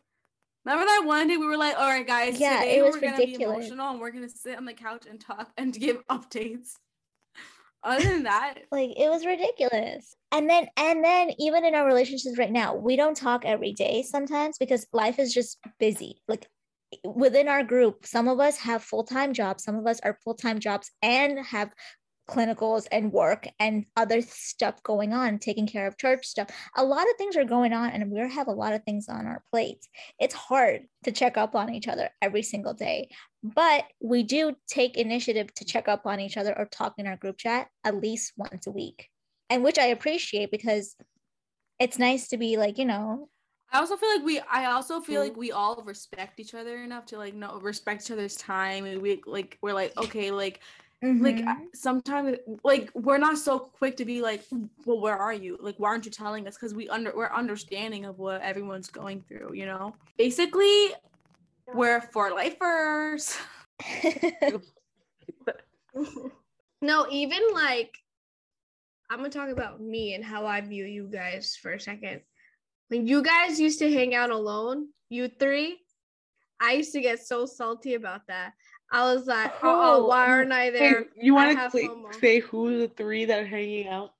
Remember 0.64 0.86
that 0.86 1.02
one 1.04 1.28
day 1.28 1.36
we 1.36 1.46
were 1.46 1.56
like, 1.56 1.76
all 1.76 1.88
right, 1.88 2.06
guys, 2.06 2.38
Yeah, 2.38 2.60
today 2.60 2.78
it 2.78 2.84
was 2.84 2.94
we're 2.94 3.00
gonna 3.00 3.16
be 3.16 3.34
emotional 3.34 3.90
and 3.90 4.00
we're 4.00 4.10
gonna 4.10 4.28
sit 4.28 4.56
on 4.56 4.64
the 4.64 4.72
couch 4.72 5.04
and 5.08 5.20
talk 5.20 5.50
and 5.56 5.72
give 5.72 6.06
updates. 6.08 6.74
Other 7.86 8.02
than 8.02 8.22
that, 8.24 8.54
like 8.72 8.90
it 8.96 9.08
was 9.08 9.24
ridiculous. 9.24 10.14
And 10.32 10.50
then 10.50 10.66
and 10.76 11.04
then 11.04 11.30
even 11.38 11.64
in 11.64 11.74
our 11.76 11.86
relationships 11.86 12.36
right 12.36 12.50
now 12.50 12.74
we 12.74 12.96
don't 12.96 13.16
talk 13.16 13.44
every 13.44 13.72
day 13.72 14.02
sometimes 14.02 14.58
because 14.58 14.86
life 14.92 15.20
is 15.20 15.32
just 15.32 15.58
busy. 15.78 16.20
Like 16.26 16.48
within 17.04 17.48
our 17.48 17.62
group 17.62 18.06
some 18.06 18.28
of 18.28 18.40
us 18.40 18.58
have 18.58 18.82
full-time 18.82 19.32
jobs 19.32 19.64
some 19.64 19.76
of 19.76 19.86
us 19.86 19.98
are 20.04 20.18
full-time 20.22 20.60
jobs 20.60 20.90
and 21.02 21.38
have 21.44 21.70
clinicals 22.28 22.86
and 22.90 23.12
work 23.12 23.46
and 23.58 23.86
other 23.96 24.20
stuff 24.22 24.82
going 24.82 25.12
on 25.12 25.38
taking 25.38 25.66
care 25.66 25.86
of 25.86 25.96
church 25.98 26.26
stuff. 26.26 26.48
A 26.76 26.84
lot 26.84 27.08
of 27.08 27.16
things 27.18 27.36
are 27.36 27.44
going 27.44 27.72
on 27.72 27.90
and 27.90 28.10
we 28.10 28.18
have 28.18 28.48
a 28.48 28.52
lot 28.52 28.72
of 28.72 28.82
things 28.84 29.08
on 29.08 29.26
our 29.26 29.42
plates 29.50 29.88
it's 30.18 30.34
hard 30.34 30.82
to 31.04 31.12
check 31.12 31.36
up 31.36 31.54
on 31.54 31.72
each 31.72 31.88
other 31.88 32.10
every 32.22 32.42
single 32.42 32.74
day 32.74 33.08
but 33.42 33.84
we 34.00 34.22
do 34.22 34.54
take 34.68 34.96
initiative 34.96 35.52
to 35.54 35.64
check 35.64 35.88
up 35.88 36.06
on 36.06 36.20
each 36.20 36.36
other 36.36 36.56
or 36.56 36.66
talk 36.66 36.94
in 36.98 37.06
our 37.06 37.16
group 37.16 37.36
chat 37.36 37.68
at 37.84 38.00
least 38.00 38.32
once 38.36 38.66
a 38.66 38.70
week 38.70 39.08
and 39.50 39.62
which 39.62 39.78
i 39.78 39.86
appreciate 39.86 40.50
because 40.50 40.96
it's 41.78 41.98
nice 41.98 42.28
to 42.28 42.36
be 42.36 42.56
like 42.56 42.78
you 42.78 42.84
know 42.84 43.28
I 43.72 43.80
also 43.80 43.96
feel 43.96 44.10
like 44.10 44.24
we 44.24 44.40
I 44.40 44.66
also 44.66 45.00
feel 45.00 45.20
like 45.20 45.36
we 45.36 45.50
all 45.50 45.82
respect 45.84 46.38
each 46.38 46.54
other 46.54 46.76
enough 46.84 47.04
to 47.06 47.18
like 47.18 47.34
know 47.34 47.58
respect 47.60 48.04
each 48.04 48.12
other's 48.12 48.36
time. 48.36 48.84
And 48.84 49.02
we 49.02 49.20
like 49.26 49.58
we're 49.60 49.74
like, 49.74 49.92
okay, 49.98 50.30
like 50.30 50.60
like 51.02 51.36
mhm. 51.36 51.46
I- 51.46 51.66
sometimes 51.74 52.38
like 52.64 52.90
we're 52.94 53.18
not 53.18 53.38
so 53.38 53.58
quick 53.58 53.96
to 53.98 54.04
be 54.04 54.22
like 54.22 54.42
well 54.86 55.00
where 55.00 55.16
are 55.16 55.34
you 55.34 55.58
like 55.60 55.76
why 55.76 55.90
aren't 55.90 56.06
you 56.06 56.10
telling 56.10 56.48
us 56.48 56.56
because 56.56 56.74
we 56.74 56.88
under 56.88 57.14
we're 57.14 57.32
understanding 57.32 58.06
of 58.06 58.18
what 58.18 58.40
everyone's 58.40 58.88
going 58.88 59.22
through 59.28 59.52
you 59.54 59.66
know 59.66 59.94
basically 60.16 60.88
we're 61.74 62.00
for 62.00 62.30
lifers 62.30 63.36
no, 66.82 67.06
even 67.10 67.40
like 67.52 67.94
I'm 69.10 69.18
gonna 69.18 69.30
talk 69.30 69.50
about 69.50 69.80
me 69.80 70.14
and 70.14 70.24
how 70.24 70.46
I 70.46 70.60
view 70.60 70.84
you 70.84 71.04
guys 71.04 71.56
for 71.60 71.72
a 71.72 71.80
second. 71.80 72.22
When 72.88 73.06
you 73.06 73.22
guys 73.22 73.60
used 73.60 73.78
to 73.80 73.92
hang 73.92 74.14
out 74.14 74.30
alone, 74.30 74.88
you 75.08 75.28
three, 75.28 75.78
I 76.60 76.72
used 76.72 76.92
to 76.92 77.00
get 77.00 77.20
so 77.20 77.46
salty 77.46 77.94
about 77.94 78.22
that. 78.28 78.52
I 78.90 79.12
was 79.12 79.26
like, 79.26 79.52
oh, 79.62 80.02
Oh, 80.02 80.06
why 80.06 80.26
aren't 80.26 80.52
I 80.52 80.70
there? 80.70 81.00
Hey, 81.00 81.06
you 81.20 81.34
want 81.34 81.58
to 81.58 81.78
FOMO. 81.78 82.14
say 82.20 82.38
who 82.40 82.78
the 82.78 82.88
three 82.88 83.24
that 83.24 83.40
are 83.40 83.46
hanging 83.46 83.88
out? 83.88 84.10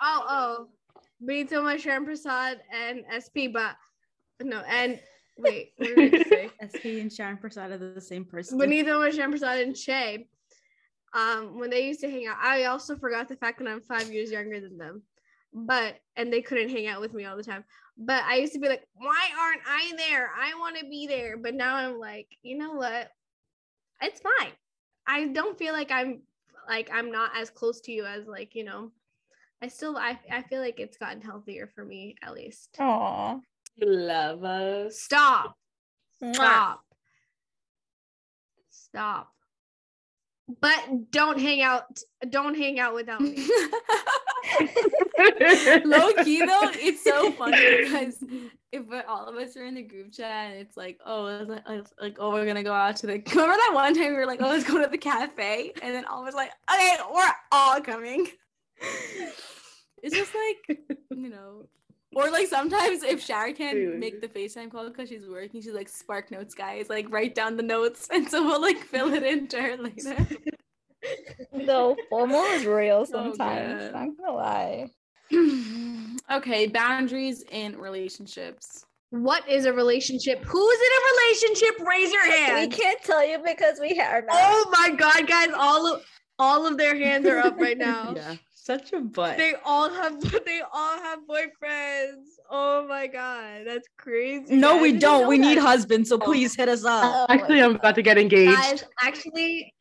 Oh, 0.00 0.24
oh, 0.28 0.68
Benita, 1.24 1.60
my 1.62 1.76
Sharon 1.76 2.04
Prasad, 2.04 2.60
and 2.74 3.04
SP, 3.08 3.48
but 3.52 3.76
no, 4.42 4.58
and 4.68 5.00
wait, 5.38 5.72
what 5.78 5.94
did 5.96 6.14
I 6.14 6.22
say? 6.24 6.50
SP 6.68 7.00
and 7.00 7.12
Sharon 7.12 7.38
Prasad 7.38 7.70
are 7.70 7.78
the 7.78 8.00
same 8.00 8.24
person. 8.24 8.58
Benita, 8.58 8.94
my 8.98 9.10
Sharon 9.10 9.30
Prasad, 9.30 9.60
and 9.60 9.76
Shay. 9.76 10.28
Um, 11.14 11.58
when 11.58 11.70
they 11.70 11.86
used 11.86 12.00
to 12.00 12.10
hang 12.10 12.26
out, 12.26 12.36
I 12.42 12.64
also 12.64 12.96
forgot 12.96 13.28
the 13.28 13.36
fact 13.36 13.58
that 13.60 13.68
I'm 13.68 13.80
five 13.80 14.12
years 14.12 14.30
younger 14.30 14.60
than 14.60 14.76
them, 14.76 15.02
but 15.54 15.96
and 16.16 16.30
they 16.30 16.42
couldn't 16.42 16.68
hang 16.68 16.88
out 16.88 17.00
with 17.00 17.14
me 17.14 17.24
all 17.24 17.36
the 17.36 17.42
time. 17.44 17.64
But 17.96 18.24
I 18.24 18.36
used 18.36 18.52
to 18.52 18.58
be 18.58 18.68
like, 18.68 18.86
why 18.94 19.28
aren't 19.40 19.62
I 19.66 19.92
there? 19.96 20.30
I 20.38 20.52
want 20.58 20.76
to 20.78 20.84
be 20.84 21.06
there. 21.06 21.38
But 21.38 21.54
now 21.54 21.76
I'm 21.76 21.98
like, 21.98 22.26
you 22.42 22.58
know 22.58 22.72
what? 22.72 23.08
It's 24.02 24.20
fine. 24.20 24.52
I 25.06 25.26
don't 25.28 25.58
feel 25.58 25.72
like 25.72 25.90
I'm 25.90 26.22
like 26.68 26.90
I'm 26.92 27.10
not 27.10 27.30
as 27.36 27.50
close 27.50 27.80
to 27.82 27.92
you 27.92 28.04
as 28.04 28.26
like 28.26 28.54
you 28.54 28.64
know 28.64 28.90
I 29.62 29.68
still 29.68 29.96
I 29.96 30.18
I 30.30 30.42
feel 30.42 30.60
like 30.60 30.80
it's 30.80 30.98
gotten 30.98 31.20
healthier 31.22 31.70
for 31.74 31.84
me 31.84 32.16
at 32.22 32.34
least. 32.34 32.76
Aw. 32.78 33.38
You 33.76 33.86
love 33.90 34.42
us. 34.44 35.00
Stop. 35.00 35.56
Stop. 36.32 36.82
Stop. 38.70 39.32
But 40.60 41.10
don't 41.10 41.40
hang 41.40 41.60
out. 41.60 42.00
Don't 42.28 42.56
hang 42.56 42.78
out 42.78 42.94
without 42.94 43.20
me. 43.20 43.36
Low 45.84 46.12
key 46.22 46.44
though, 46.44 46.70
it's 46.74 47.02
so 47.02 47.32
funny 47.32 47.76
because 47.82 48.22
if 48.72 48.82
all 49.08 49.26
of 49.26 49.36
us 49.36 49.56
are 49.56 49.64
in 49.64 49.74
the 49.74 49.82
group 49.82 50.12
chat 50.12 50.50
and 50.50 50.60
it's 50.60 50.76
like, 50.76 50.98
oh, 51.04 51.26
it's 51.26 51.50
like, 51.50 51.62
oh, 51.66 51.74
it's 51.74 51.92
like, 52.00 52.16
oh, 52.18 52.30
we're 52.30 52.46
gonna 52.46 52.62
go 52.62 52.72
out 52.72 52.96
to 52.96 53.06
the. 53.06 53.12
Remember 53.30 53.54
that 53.56 53.70
one 53.72 53.94
time 53.94 54.08
we 54.08 54.16
were 54.16 54.26
like, 54.26 54.42
oh, 54.42 54.48
let's 54.48 54.68
go 54.68 54.82
to 54.82 54.88
the 54.88 54.98
cafe, 54.98 55.72
and 55.82 55.94
then 55.94 56.04
all 56.06 56.22
of 56.22 56.28
us 56.28 56.34
like, 56.34 56.50
okay, 56.72 56.96
we're 57.12 57.32
all 57.52 57.80
coming. 57.80 58.26
It's 60.02 60.14
just 60.14 60.32
like, 60.34 60.78
you 61.10 61.30
know, 61.30 61.66
or 62.14 62.30
like 62.30 62.46
sometimes 62.46 63.02
if 63.02 63.26
Shara 63.26 63.56
can't 63.56 63.98
make 63.98 64.20
the 64.20 64.28
FaceTime 64.28 64.70
call 64.70 64.88
because 64.88 65.08
she's 65.08 65.26
working, 65.26 65.60
she's 65.60 65.74
like, 65.74 65.88
Spark 65.88 66.30
Notes, 66.30 66.54
guys, 66.54 66.88
like 66.88 67.06
write 67.10 67.34
down 67.34 67.56
the 67.56 67.62
notes, 67.62 68.06
and 68.12 68.28
so 68.28 68.44
we'll 68.44 68.60
like 68.60 68.78
fill 68.78 69.12
it 69.14 69.22
in 69.22 69.48
to 69.48 69.60
her 69.60 69.76
later. 69.76 70.26
No, 71.52 71.96
FOMO 72.12 72.56
is 72.56 72.66
real 72.66 72.98
oh, 72.98 73.04
sometimes. 73.04 73.92
I'm 73.94 74.16
gonna 74.16 74.32
lie. 74.32 74.90
okay, 76.30 76.66
boundaries 76.66 77.44
in 77.50 77.76
relationships. 77.78 78.84
What 79.10 79.48
is 79.48 79.66
a 79.66 79.72
relationship? 79.72 80.44
Who's 80.44 80.78
in 80.78 80.90
a 80.92 81.02
relationship? 81.14 81.88
Raise 81.88 82.12
your 82.12 82.30
hand. 82.30 82.70
We 82.70 82.76
can't 82.76 83.02
tell 83.02 83.26
you 83.26 83.38
because 83.38 83.78
we 83.80 83.98
are 84.00 84.20
not. 84.22 84.36
Oh 84.36 84.70
my 84.72 84.90
god, 84.90 85.26
guys! 85.28 85.48
All 85.56 85.86
of 85.94 86.02
all 86.38 86.66
of 86.66 86.76
their 86.76 86.96
hands 86.96 87.26
are 87.26 87.38
up 87.38 87.58
right 87.58 87.78
now. 87.78 88.14
Yeah, 88.16 88.34
such 88.54 88.92
a 88.92 89.00
butt. 89.00 89.36
They 89.36 89.54
all 89.64 89.88
have 89.88 90.20
they 90.44 90.60
all 90.72 90.98
have 90.98 91.20
boyfriends. 91.28 92.24
Oh 92.50 92.86
my 92.88 93.06
god, 93.06 93.62
that's 93.64 93.88
crazy. 93.96 94.56
no, 94.56 94.74
guys. 94.74 94.82
we 94.82 94.92
don't. 94.92 95.22
know 95.22 95.28
We 95.28 95.38
need 95.38 95.58
husbands, 95.58 96.08
so 96.08 96.18
please 96.18 96.56
hit 96.56 96.68
us 96.68 96.84
up. 96.84 97.04
Oh, 97.04 97.32
Actually, 97.32 97.62
I'm 97.62 97.76
about 97.76 97.94
to 97.94 98.02
get 98.02 98.18
engaged. 98.18 98.56
Guys, 98.56 98.84
actually, 99.02 99.72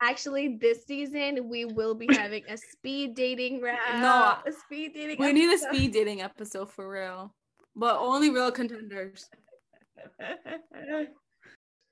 actually, 0.00 0.58
this 0.60 0.84
season 0.86 1.48
we 1.48 1.64
will 1.64 1.94
be 1.94 2.06
having 2.14 2.44
a 2.48 2.56
speed 2.56 3.14
dating 3.14 3.60
round. 3.60 4.02
No, 4.02 4.38
a 4.46 4.52
speed 4.52 4.94
dating. 4.94 5.16
We 5.18 5.32
need 5.32 5.52
a 5.52 5.58
speed 5.58 5.92
dating 5.92 6.22
episode 6.22 6.70
for 6.70 6.88
real, 6.88 7.34
but 7.76 7.98
only 7.98 8.30
real 8.30 8.50
contenders. 8.50 9.28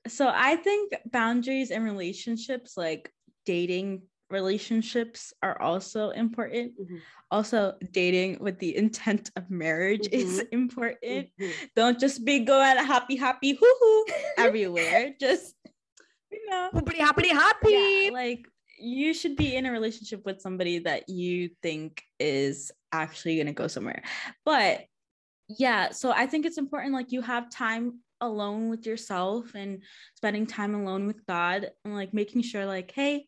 So 0.07 0.31
I 0.33 0.55
think 0.55 0.93
boundaries 1.11 1.71
in 1.71 1.83
relationships, 1.83 2.77
like 2.77 3.11
dating 3.45 4.03
relationships, 4.29 5.33
are 5.43 5.59
also 5.61 6.09
important. 6.11 6.73
Mhm. 6.79 7.01
Also, 7.31 7.75
dating 7.91 8.39
with 8.39 8.57
the 8.59 8.75
intent 8.75 9.29
of 9.35 9.51
marriage 9.51 10.07
is 10.11 10.39
important. 10.51 11.29
Mhm. 11.39 11.51
Don't 11.75 11.99
just 11.99 12.25
be 12.25 12.39
going 12.39 12.77
a 12.77 12.83
happy, 12.83 13.15
happy, 13.15 13.53
hoo 13.53 13.75
hoo 13.79 14.05
everywhere. 14.37 15.13
Just 15.19 15.53
you 16.31 16.49
know, 16.49 16.69
Hoppity 16.73 16.99
hoppity 16.99 17.29
hoppy. 17.29 17.71
yeah, 17.71 18.09
like 18.13 18.47
you 18.79 19.13
should 19.13 19.35
be 19.35 19.55
in 19.55 19.65
a 19.65 19.71
relationship 19.71 20.25
with 20.25 20.41
somebody 20.41 20.79
that 20.79 21.09
you 21.09 21.49
think 21.61 22.01
is 22.19 22.71
actually 22.91 23.35
going 23.35 23.47
to 23.47 23.53
go 23.53 23.67
somewhere. 23.67 24.03
But 24.45 24.85
yeah 25.57 25.89
so 25.89 26.11
i 26.11 26.27
think 26.27 26.45
it's 26.45 26.59
important 26.59 26.93
like 26.93 27.11
you 27.11 27.21
have 27.21 27.49
time 27.49 27.99
alone 28.21 28.69
with 28.69 28.85
yourself 28.85 29.55
and 29.55 29.81
spending 30.15 30.45
time 30.45 30.75
alone 30.75 31.07
with 31.07 31.25
god 31.25 31.71
and 31.83 31.95
like 31.95 32.13
making 32.13 32.41
sure 32.41 32.65
like 32.65 32.91
hey 32.91 33.25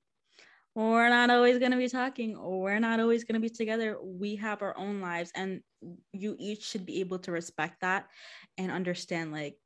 we're 0.76 1.10
not 1.10 1.30
always 1.30 1.58
going 1.58 1.72
to 1.72 1.78
be 1.78 1.90
talking 1.90 2.36
or 2.36 2.62
we're 2.62 2.80
not 2.80 3.00
always 3.00 3.26
going 3.26 3.34
to 3.34 3.42
be 3.42 3.54
together. 3.54 3.98
We 4.02 4.38
have 4.38 4.62
our 4.62 4.78
own 4.78 5.02
lives 5.02 5.30
and 5.36 5.60
you 6.14 6.36
each 6.40 6.64
should 6.64 6.86
be 6.86 7.02
able 7.02 7.20
to 7.20 7.32
respect 7.34 7.82
that 7.82 8.06
and 8.58 8.72
understand 8.72 9.34
like 9.34 9.58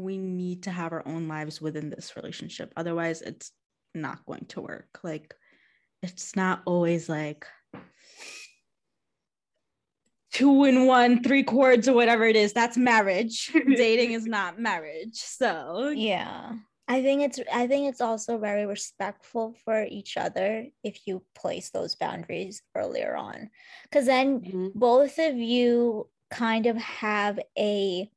we 0.00 0.18
need 0.18 0.64
to 0.64 0.70
have 0.70 0.92
our 0.92 1.06
own 1.06 1.28
lives 1.28 1.60
within 1.60 1.90
this 1.90 2.16
relationship. 2.16 2.72
Otherwise 2.76 3.22
it's 3.22 3.52
not 3.94 4.24
going 4.26 4.46
to 4.46 4.60
work. 4.60 5.00
Like 5.02 5.34
it's 6.02 6.34
not 6.36 6.62
always 6.64 7.08
like 7.08 7.46
two 10.32 10.64
in 10.64 10.86
one 10.86 11.22
three 11.22 11.42
chords 11.42 11.88
or 11.88 11.94
whatever 11.94 12.24
it 12.24 12.36
is. 12.36 12.52
That's 12.52 12.76
marriage. 12.76 13.52
Dating 13.66 14.12
is 14.12 14.26
not 14.26 14.58
marriage. 14.58 15.16
So 15.16 15.90
yeah. 15.94 16.52
I 16.88 17.02
think 17.02 17.22
it's 17.22 17.38
i 17.52 17.68
think 17.68 17.88
it's 17.88 18.00
also 18.00 18.36
very 18.36 18.66
respectful 18.66 19.54
for 19.64 19.84
each 19.84 20.16
other 20.16 20.66
if 20.82 21.06
you 21.06 21.22
place 21.36 21.70
those 21.70 21.94
boundaries 21.94 22.62
earlier 22.74 23.14
on. 23.16 23.50
Because 23.84 24.06
then 24.06 24.40
Mhm. 24.40 24.72
both 24.74 25.18
of 25.18 25.36
you 25.36 26.08
kind 26.30 26.66
of 26.66 26.76
have 26.76 27.38
a 27.56 28.10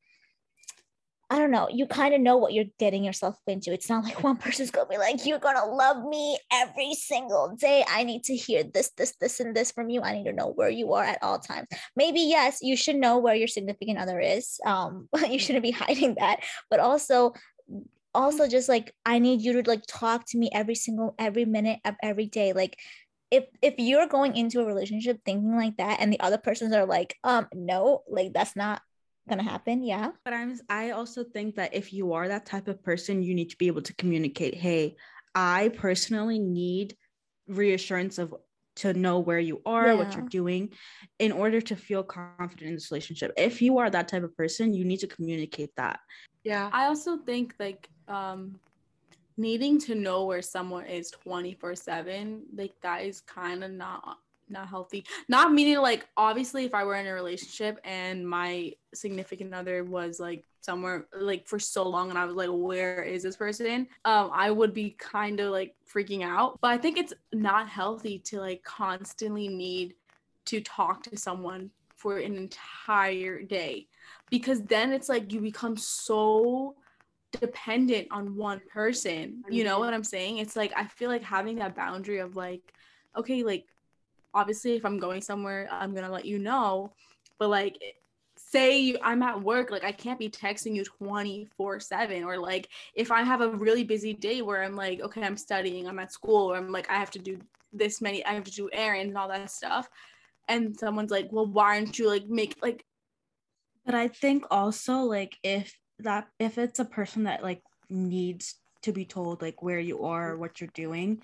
I 1.34 1.40
don't 1.40 1.50
know, 1.50 1.68
you 1.68 1.88
kind 1.88 2.14
of 2.14 2.22
know 2.22 2.38
what 2.38 2.54
you're 2.54 2.66
getting 2.78 3.04
yourself 3.04 3.36
into. 3.48 3.74
It's 3.74 3.90
not 3.90 4.04
like 4.04 4.22
one 4.22 4.38
person's 4.38 4.70
gonna 4.70 4.88
be 4.88 5.00
like, 5.00 5.26
You're 5.26 5.40
gonna 5.40 5.66
love 5.66 6.06
me 6.06 6.38
every 6.52 6.94
single 6.94 7.56
day. 7.60 7.84
I 7.90 8.04
need 8.04 8.24
to 8.26 8.36
hear 8.36 8.64
this, 8.64 8.92
this, 8.96 9.16
this, 9.20 9.40
and 9.40 9.56
this 9.56 9.72
from 9.72 9.90
you. 9.90 10.04
I 10.04 10.14
need 10.14 10.26
to 10.26 10.32
know 10.32 10.52
where 10.54 10.70
you 10.70 10.94
are 10.94 11.04
at 11.04 11.24
all 11.24 11.40
times. 11.40 11.68
Maybe, 11.96 12.20
yes, 12.20 12.60
you 12.62 12.78
should 12.78 12.98
know 12.98 13.18
where 13.18 13.34
your 13.34 13.48
significant 13.48 13.98
other 13.98 14.20
is. 14.20 14.60
Um, 14.64 15.10
you 15.28 15.40
shouldn't 15.40 15.64
be 15.64 15.72
hiding 15.72 16.18
that, 16.20 16.42
but 16.70 16.80
also 16.80 17.34
also 18.14 18.48
just 18.48 18.70
like 18.70 18.94
I 19.04 19.18
need 19.18 19.42
you 19.42 19.60
to 19.60 19.68
like 19.68 19.86
talk 19.88 20.26
to 20.28 20.38
me 20.38 20.52
every 20.54 20.76
single 20.76 21.16
every 21.18 21.46
minute 21.46 21.80
of 21.84 21.96
every 22.04 22.28
day. 22.28 22.54
Like 22.54 22.78
if 23.32 23.46
if 23.64 23.74
you're 23.80 24.06
going 24.06 24.36
into 24.36 24.62
a 24.62 24.66
relationship 24.66 25.20
thinking 25.26 25.56
like 25.56 25.78
that 25.78 26.00
and 26.00 26.14
the 26.14 26.20
other 26.20 26.38
persons 26.38 26.76
are 26.76 26.86
like 26.86 27.16
um 27.24 27.48
no 27.56 28.04
like 28.08 28.34
that's 28.34 28.56
not 28.56 28.84
gonna 29.30 29.44
happen 29.44 29.84
yeah. 29.84 30.12
But 30.26 30.34
i'm 30.34 30.60
i 30.70 30.92
also 30.92 31.24
think 31.24 31.56
that 31.56 31.74
if 31.74 31.94
you 31.94 32.14
are 32.14 32.28
that 32.28 32.46
type 32.46 32.68
of 32.68 32.84
person 32.84 33.24
you 33.24 33.34
need 33.34 33.50
to 33.52 33.58
be 33.58 33.68
able 33.68 33.82
to 33.84 33.94
communicate 33.94 34.56
hey 34.56 34.96
i 35.34 35.70
personally 35.70 36.40
need 36.40 36.96
reassurance 37.48 38.18
of 38.18 38.34
to 38.76 38.94
know 38.94 39.20
where 39.20 39.40
you 39.40 39.62
are 39.66 39.96
what 39.96 40.14
you're 40.16 40.28
doing 40.30 40.74
in 41.20 41.32
order 41.32 41.62
to 41.62 41.76
feel 41.76 42.04
confident 42.04 42.62
in 42.70 42.74
this 42.74 42.92
relationship. 42.92 43.32
If 43.38 43.62
you 43.62 43.78
are 43.78 43.90
that 43.90 44.08
type 44.08 44.24
of 44.24 44.36
person 44.36 44.74
you 44.74 44.86
need 44.86 45.00
to 45.02 45.08
communicate 45.08 45.72
that. 45.78 46.00
Yeah. 46.44 46.70
I 46.74 46.86
also 46.86 47.18
think 47.18 47.56
like 47.60 47.90
um 48.08 48.60
needing 49.38 49.80
to 49.80 49.96
know 49.96 50.26
where 50.26 50.42
someone 50.42 50.86
is 50.86 51.12
24 51.12 51.76
7 51.76 52.44
like 52.56 52.74
that 52.82 53.04
is 53.04 53.22
kind 53.22 53.64
of 53.64 53.72
not 53.72 54.18
not 54.50 54.68
healthy. 54.70 55.06
Not 55.30 55.54
meaning 55.54 55.78
like 55.80 56.08
obviously 56.18 56.66
if 56.66 56.74
i 56.74 56.84
were 56.84 56.96
in 56.96 57.08
a 57.08 57.14
relationship 57.14 57.80
and 57.84 58.28
my 58.28 58.74
significant 58.94 59.54
other 59.54 59.84
was 59.84 60.20
like 60.20 60.44
somewhere 60.62 61.08
like 61.20 61.48
for 61.48 61.60
so 61.60 61.88
long 61.88 62.10
and 62.10 62.18
i 62.18 62.24
was 62.26 62.36
like 62.36 62.50
where 62.52 63.04
is 63.04 63.24
this 63.24 63.36
person? 63.36 63.88
Um 64.06 64.32
i 64.34 64.50
would 64.52 64.74
be 64.74 64.92
kind 64.92 65.40
of 65.40 65.52
like 65.52 65.76
freaking 65.94 66.24
out. 66.24 66.60
But 66.62 66.72
i 66.72 66.78
think 66.78 66.98
it's 66.98 67.14
not 67.34 67.70
healthy 67.70 68.20
to 68.26 68.40
like 68.40 68.64
constantly 68.64 69.48
need 69.48 69.96
to 70.46 70.62
talk 70.62 71.04
to 71.04 71.18
someone 71.18 71.70
for 71.96 72.18
an 72.18 72.36
entire 72.36 73.42
day 73.44 73.88
because 74.30 74.62
then 74.64 74.92
it's 74.92 75.08
like 75.10 75.32
you 75.32 75.40
become 75.40 75.78
so 75.78 76.76
dependent 77.32 78.08
on 78.12 78.36
one 78.36 78.62
person. 78.72 79.44
You 79.50 79.64
know 79.64 79.78
Mhm. 79.78 79.80
what 79.80 79.94
i'm 79.94 80.04
saying? 80.04 80.38
It's 80.38 80.56
like 80.56 80.74
i 80.76 80.86
feel 80.86 81.10
like 81.10 81.24
having 81.24 81.56
that 81.58 81.76
boundary 81.76 82.20
of 82.20 82.36
like 82.36 82.62
okay 83.18 83.44
like 83.44 83.66
obviously 84.34 84.76
if 84.76 84.86
i'm 84.86 85.00
going 85.00 85.22
somewhere 85.22 85.68
i'm 85.72 85.94
gonna 85.94 86.12
let 86.12 86.26
you 86.26 86.40
know. 86.40 86.94
But 87.40 87.50
like 87.50 87.82
say 88.36 88.80
you, 88.80 88.98
i'm 89.02 89.24
at 89.24 89.42
work 89.42 89.72
like 89.72 89.84
i 89.84 89.92
can't 89.92 90.20
be 90.20 90.30
texting 90.30 90.76
you 90.76 90.84
24 90.84 91.80
7 91.80 92.24
or 92.24 92.38
like 92.38 92.70
if 92.94 93.12
i 93.12 93.24
have 93.24 93.42
a 93.42 93.50
really 93.50 93.84
busy 93.84 94.14
day 94.14 94.42
where 94.42 94.64
i'm 94.64 94.76
like 94.76 95.02
okay 95.02 95.24
i'm 95.24 95.38
studying 95.38 95.88
i'm 95.88 96.00
at 96.00 96.12
school 96.12 96.52
or 96.52 96.58
i'm 96.58 96.72
like 96.72 96.90
i 96.90 96.94
have 96.94 97.12
to 97.12 97.20
do 97.20 97.40
this 97.72 98.02
many 98.02 98.24
i 98.26 98.34
have 98.34 98.44
to 98.44 98.52
do 98.52 98.70
errands 98.72 99.10
and 99.10 99.18
all 99.18 99.28
that 99.28 99.50
stuff 99.50 99.90
and 100.48 100.78
someone's 100.78 101.12
like 101.12 101.28
well 101.32 101.46
why 101.46 101.78
aren't 101.78 101.98
you 101.98 102.08
like 102.08 102.28
make 102.28 102.56
like 102.62 102.86
but 103.86 103.96
i 103.96 104.08
think 104.08 104.46
also 104.52 105.00
like 105.00 105.38
if 105.44 105.78
that 106.00 106.28
if 106.40 106.58
it's 106.58 106.80
a 106.80 106.86
person 106.86 107.24
that 107.24 107.44
like 107.44 107.62
needs 107.90 108.56
to 108.84 108.92
be 108.92 109.06
told 109.06 109.42
like 109.42 109.62
where 109.64 109.80
you 109.80 110.04
are 110.04 110.32
or 110.32 110.38
what 110.38 110.62
you're 110.62 110.70
doing 110.74 111.22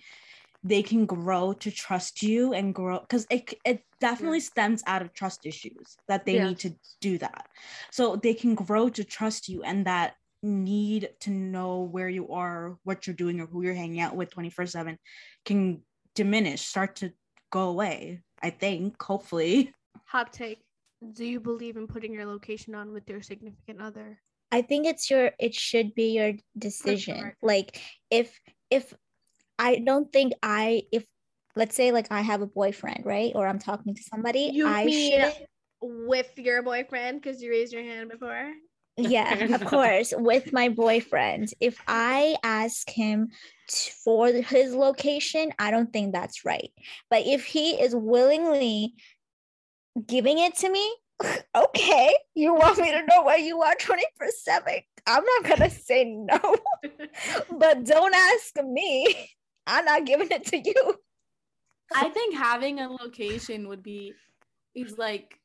they 0.63 0.83
can 0.83 1.05
grow 1.05 1.53
to 1.53 1.71
trust 1.71 2.21
you 2.21 2.53
and 2.53 2.73
grow 2.75 2.99
because 2.99 3.25
it, 3.29 3.53
it 3.65 3.81
definitely 3.99 4.39
stems 4.41 4.83
out 4.87 5.01
of 5.01 5.13
trust 5.13 5.45
issues 5.45 5.95
that 6.07 6.25
they 6.25 6.35
Yeah. 6.35 6.47
need 6.47 6.59
to 6.59 6.75
do 7.01 7.17
that 7.17 7.47
so 7.91 8.15
they 8.15 8.33
can 8.33 8.55
grow 8.55 8.89
to 8.89 9.03
trust 9.03 9.47
you 9.47 9.63
and 9.63 9.85
that 9.85 10.15
need 10.41 11.09
to 11.21 11.29
know 11.31 11.81
where 11.81 12.09
you 12.09 12.29
are 12.29 12.77
what 12.83 13.05
you're 13.07 13.15
doing 13.15 13.39
or 13.41 13.45
who 13.45 13.61
you're 13.61 13.73
hanging 13.73 13.99
out 13.99 14.15
with 14.15 14.29
24 14.31 14.65
7 14.65 14.97
can 15.45 15.81
diminish 16.15 16.61
start 16.61 16.95
to 16.97 17.11
go 17.51 17.69
away 17.69 18.21
i 18.41 18.49
think 18.49 19.01
hopefully 19.01 19.73
Hot 20.07 20.33
take. 20.33 20.61
Do 21.13 21.23
you 21.23 21.39
believe 21.39 21.77
in 21.77 21.85
putting 21.87 22.13
your 22.13 22.25
location 22.25 22.73
on 22.73 22.91
with 22.91 23.07
your 23.09 23.21
significant 23.21 23.81
other? 23.81 24.19
i 24.51 24.61
think 24.61 24.85
it's 24.87 25.09
your 25.09 25.31
it 25.39 25.53
should 25.53 25.93
be 25.95 26.11
your 26.13 26.33
decision 26.57 27.19
Correct. 27.19 27.43
like 27.43 27.81
if 28.09 28.39
if 28.69 28.93
i 29.59 29.77
don't 29.85 30.11
think 30.11 30.33
i 30.41 30.81
if 30.91 31.05
let's 31.55 31.75
say 31.75 31.91
like 31.91 32.07
I 32.11 32.21
have 32.21 32.41
a 32.41 32.45
boyfriend, 32.47 33.05
right? 33.05 33.33
Or 33.35 33.45
I'm 33.45 33.59
talking 33.59 33.93
to 33.93 34.01
somebody. 34.03 34.51
You 34.53 34.67
I 34.67 34.85
mean- 34.85 35.11
shouldn't 35.11 35.35
With 35.81 36.31
your 36.37 36.61
boyfriend, 36.63 37.21
because 37.21 37.41
you 37.41 37.49
raised 37.51 37.73
your 37.73 37.83
hand 37.83 38.09
before. 38.09 38.51
yeah 38.97 39.33
of 39.55 39.65
course 39.75 40.13
with 40.17 40.51
my 40.51 40.67
boyfriend 40.69 41.49
if 41.61 41.81
i 41.87 42.35
ask 42.43 42.89
him 42.89 43.29
t- 43.69 43.91
for 44.03 44.27
his 44.27 44.73
location 44.73 45.51
i 45.57 45.71
don't 45.71 45.93
think 45.93 46.11
that's 46.11 46.43
right 46.43 46.71
but 47.09 47.25
if 47.25 47.45
he 47.45 47.79
is 47.81 47.95
willingly 47.95 48.93
giving 50.05 50.37
it 50.39 50.53
to 50.55 50.69
me 50.69 50.85
okay 51.63 52.13
you 52.35 52.53
want 52.53 52.77
me 52.77 52.91
to 52.91 53.01
know 53.09 53.23
where 53.23 53.39
you 53.39 53.61
are 53.61 53.75
24 53.75 54.27
7 54.43 54.73
i'm 55.07 55.23
not 55.23 55.43
gonna 55.49 55.69
say 55.69 56.03
no 56.03 56.39
but 57.57 57.85
don't 57.85 58.15
ask 58.15 58.55
me 58.65 59.15
i'm 59.69 59.85
not 59.85 60.05
giving 60.05 60.27
it 60.31 60.45
to 60.45 60.57
you 60.57 60.99
I 61.95 62.09
think 62.09 62.35
having 62.35 62.79
a 62.79 62.89
location 62.89 63.67
would 63.67 63.83
be 63.83 64.13
is 64.75 64.97
like 64.97 65.39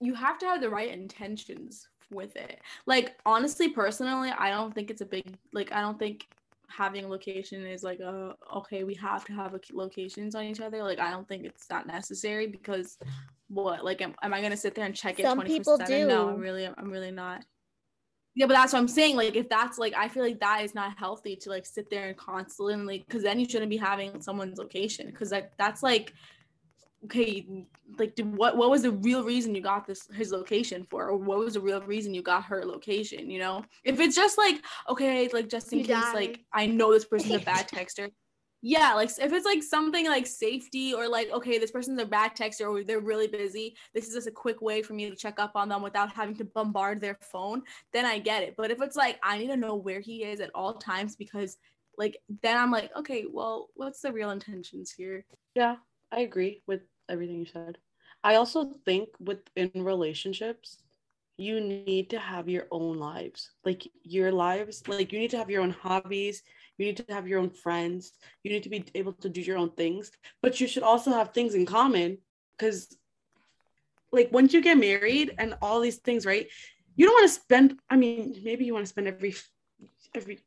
you 0.00 0.14
have 0.14 0.38
to 0.38 0.46
have 0.46 0.60
the 0.60 0.70
right 0.70 0.90
intentions 0.90 1.88
with 2.10 2.36
it. 2.36 2.60
Like 2.86 3.16
honestly, 3.24 3.68
personally, 3.68 4.30
I 4.36 4.50
don't 4.50 4.74
think 4.74 4.90
it's 4.90 5.00
a 5.00 5.06
big 5.06 5.36
like 5.52 5.72
I 5.72 5.80
don't 5.80 5.98
think 5.98 6.26
having 6.68 7.04
a 7.04 7.08
location 7.08 7.64
is 7.64 7.82
like 7.82 8.00
a 8.00 8.34
okay, 8.56 8.84
we 8.84 8.94
have 8.94 9.24
to 9.26 9.32
have 9.32 9.54
a 9.54 9.60
locations 9.72 10.34
on 10.34 10.44
each 10.44 10.60
other. 10.60 10.82
Like 10.82 10.98
I 10.98 11.10
don't 11.10 11.28
think 11.28 11.44
it's 11.44 11.66
that 11.66 11.86
necessary 11.86 12.46
because 12.46 12.98
what 13.48 13.84
like 13.84 14.02
am, 14.02 14.14
am 14.22 14.34
I 14.34 14.42
gonna 14.42 14.56
sit 14.56 14.74
there 14.74 14.84
and 14.84 14.94
check 14.94 15.20
it 15.20 15.24
Some 15.24 15.38
24 15.38 15.58
people 15.58 15.78
7? 15.86 16.08
No. 16.08 16.28
I'm 16.30 16.40
really 16.40 16.66
I'm 16.66 16.90
really 16.90 17.12
not. 17.12 17.44
Yeah, 18.38 18.44
but 18.46 18.52
that's 18.52 18.74
what 18.74 18.80
I'm 18.80 18.88
saying. 18.88 19.16
Like, 19.16 19.34
if 19.34 19.48
that's 19.48 19.78
like, 19.78 19.94
I 19.96 20.08
feel 20.08 20.22
like 20.22 20.40
that 20.40 20.62
is 20.62 20.74
not 20.74 20.98
healthy 20.98 21.36
to 21.36 21.48
like 21.48 21.64
sit 21.64 21.88
there 21.88 22.08
and 22.08 22.16
constantly, 22.18 22.98
because 22.98 23.22
then 23.22 23.40
you 23.40 23.48
shouldn't 23.48 23.70
be 23.70 23.78
having 23.78 24.20
someone's 24.20 24.58
location, 24.58 25.06
because 25.06 25.32
like 25.32 25.56
that's 25.56 25.82
like, 25.82 26.12
okay, 27.04 27.46
like 27.98 28.14
did, 28.14 28.36
what 28.36 28.58
what 28.58 28.68
was 28.68 28.82
the 28.82 28.92
real 28.92 29.24
reason 29.24 29.54
you 29.54 29.62
got 29.62 29.86
this 29.86 30.06
his 30.12 30.32
location 30.32 30.84
for, 30.90 31.08
or 31.08 31.16
what 31.16 31.38
was 31.38 31.54
the 31.54 31.60
real 31.60 31.80
reason 31.80 32.12
you 32.12 32.20
got 32.22 32.44
her 32.44 32.62
location? 32.66 33.30
You 33.30 33.38
know, 33.38 33.64
if 33.84 34.00
it's 34.00 34.14
just 34.14 34.36
like 34.36 34.62
okay, 34.90 35.28
like 35.32 35.48
just 35.48 35.72
in 35.72 35.78
You 35.78 35.86
case, 35.86 35.96
died. 35.96 36.14
like 36.14 36.40
I 36.52 36.66
know 36.66 36.92
this 36.92 37.06
person's 37.06 37.36
a 37.36 37.38
bad 37.38 37.68
texter. 37.68 38.10
Yeah, 38.62 38.94
like 38.94 39.10
if 39.10 39.32
it's 39.32 39.44
like 39.44 39.62
something 39.62 40.06
like 40.06 40.26
safety 40.26 40.92
or 40.94 41.08
like 41.08 41.30
okay, 41.30 41.58
this 41.58 41.70
person's 41.70 42.00
a 42.00 42.06
bad 42.06 42.34
texter 42.34 42.68
or 42.68 42.82
they're 42.82 43.00
really 43.00 43.28
busy. 43.28 43.76
This 43.94 44.08
is 44.08 44.14
just 44.14 44.26
a 44.26 44.32
quick 44.32 44.60
way 44.60 44.82
for 44.82 44.94
me 44.94 45.08
to 45.08 45.16
check 45.16 45.38
up 45.38 45.52
on 45.54 45.68
them 45.68 45.82
without 45.82 46.12
having 46.12 46.36
to 46.36 46.44
bombard 46.44 47.00
their 47.00 47.18
phone. 47.20 47.62
Then 47.92 48.06
I 48.06 48.18
get 48.18 48.42
it. 48.42 48.54
But 48.56 48.70
if 48.70 48.80
it's 48.82 48.96
like 48.96 49.18
I 49.22 49.38
need 49.38 49.48
to 49.48 49.56
know 49.56 49.76
where 49.76 50.00
he 50.00 50.24
is 50.24 50.40
at 50.40 50.50
all 50.54 50.74
times 50.74 51.16
because 51.16 51.58
like 51.98 52.18
then 52.42 52.56
I'm 52.56 52.70
like 52.70 52.90
okay, 52.96 53.26
well, 53.30 53.68
what's 53.74 54.00
the 54.00 54.12
real 54.12 54.30
intentions 54.30 54.90
here? 54.90 55.24
Yeah, 55.54 55.76
I 56.10 56.20
agree 56.20 56.62
with 56.66 56.80
everything 57.08 57.38
you 57.38 57.46
said. 57.46 57.78
I 58.24 58.34
also 58.36 58.74
think 58.84 59.10
within 59.20 59.70
relationships, 59.74 60.78
you 61.36 61.60
need 61.60 62.10
to 62.10 62.18
have 62.18 62.48
your 62.48 62.66
own 62.70 62.98
lives. 62.98 63.52
Like 63.64 63.86
your 64.02 64.32
lives, 64.32 64.82
like 64.88 65.12
you 65.12 65.18
need 65.18 65.30
to 65.30 65.38
have 65.38 65.50
your 65.50 65.62
own 65.62 65.70
hobbies, 65.70 66.42
you 66.78 66.86
need 66.86 66.96
to 66.98 67.04
have 67.12 67.26
your 67.28 67.40
own 67.40 67.50
friends, 67.50 68.12
you 68.42 68.50
need 68.50 68.62
to 68.64 68.68
be 68.68 68.84
able 68.94 69.12
to 69.14 69.28
do 69.28 69.40
your 69.40 69.58
own 69.58 69.70
things, 69.70 70.10
but 70.42 70.60
you 70.60 70.66
should 70.68 70.82
also 70.82 71.10
have 71.12 71.32
things 71.32 71.54
in 71.54 71.66
common 71.66 72.18
because 72.58 72.96
like 74.12 74.30
once 74.32 74.52
you 74.52 74.62
get 74.62 74.78
married 74.78 75.34
and 75.38 75.56
all 75.62 75.80
these 75.80 75.96
things, 75.96 76.24
right? 76.26 76.46
You 76.96 77.06
don't 77.06 77.14
want 77.14 77.28
to 77.28 77.34
spend 77.40 77.78
I 77.90 77.96
mean, 77.96 78.40
maybe 78.44 78.64
you 78.64 78.72
want 78.74 78.84
to 78.86 78.88
spend 78.90 79.06
every 79.08 79.34
every 80.14 80.38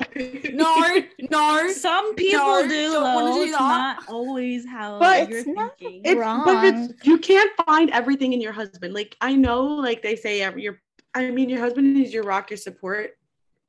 No, 0.54 1.02
no. 1.30 1.70
Some 1.72 2.14
people 2.14 2.38
No, 2.40 2.66
do, 2.68 2.92
don't 2.92 3.14
wanna 3.14 3.30
though. 3.30 3.34
do 3.36 3.42
It's 3.42 3.52
not 3.52 4.08
always 4.08 4.66
how 4.66 4.98
But 4.98 5.28
you're 5.28 5.38
it's 5.40 5.48
not- 5.48 5.78
thinking. 5.78 6.02
it's, 6.04 6.18
wrong. 6.18 6.42
but 6.44 6.64
it's 6.64 7.06
you 7.06 7.18
can't 7.18 7.50
find 7.66 7.90
everything 7.90 8.32
in 8.32 8.40
your 8.40 8.52
husband. 8.52 8.94
Like 8.94 9.14
I 9.20 9.34
know, 9.36 9.62
like 9.66 10.00
they 10.02 10.16
say, 10.16 10.40
every 10.40 10.62
your 10.62 10.80
I 11.14 11.30
mean, 11.30 11.48
your 11.50 11.58
husband 11.60 11.98
is 11.98 12.14
your 12.14 12.22
rock, 12.22 12.50
your 12.50 12.56
support, 12.56 13.10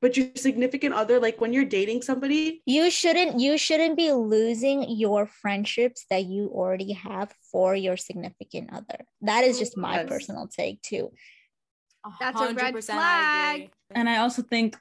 but 0.01 0.17
your 0.17 0.27
significant 0.35 0.93
other, 0.95 1.19
like 1.19 1.39
when 1.39 1.53
you're 1.53 1.65
dating 1.65 2.01
somebody, 2.01 2.61
you 2.65 2.89
shouldn't 2.89 3.39
you 3.39 3.57
shouldn't 3.57 3.95
be 3.97 4.11
losing 4.11 4.89
your 4.89 5.25
friendships 5.27 6.05
that 6.09 6.25
you 6.25 6.47
already 6.53 6.93
have 6.93 7.31
for 7.51 7.75
your 7.75 7.97
significant 7.97 8.73
other 8.73 9.05
that 9.21 9.43
is 9.43 9.59
just 9.59 9.77
my 9.77 9.97
Yes. 10.01 10.09
personal 10.09 10.47
take 10.47 10.81
too 10.81 11.11
That's 12.19 12.41
a 12.41 12.53
red 12.53 12.73
100% 12.73 12.89
I 12.89 12.95
flag. 12.95 13.69
and 13.93 14.09
I 14.09 14.17
also 14.17 14.41
think 14.41 14.75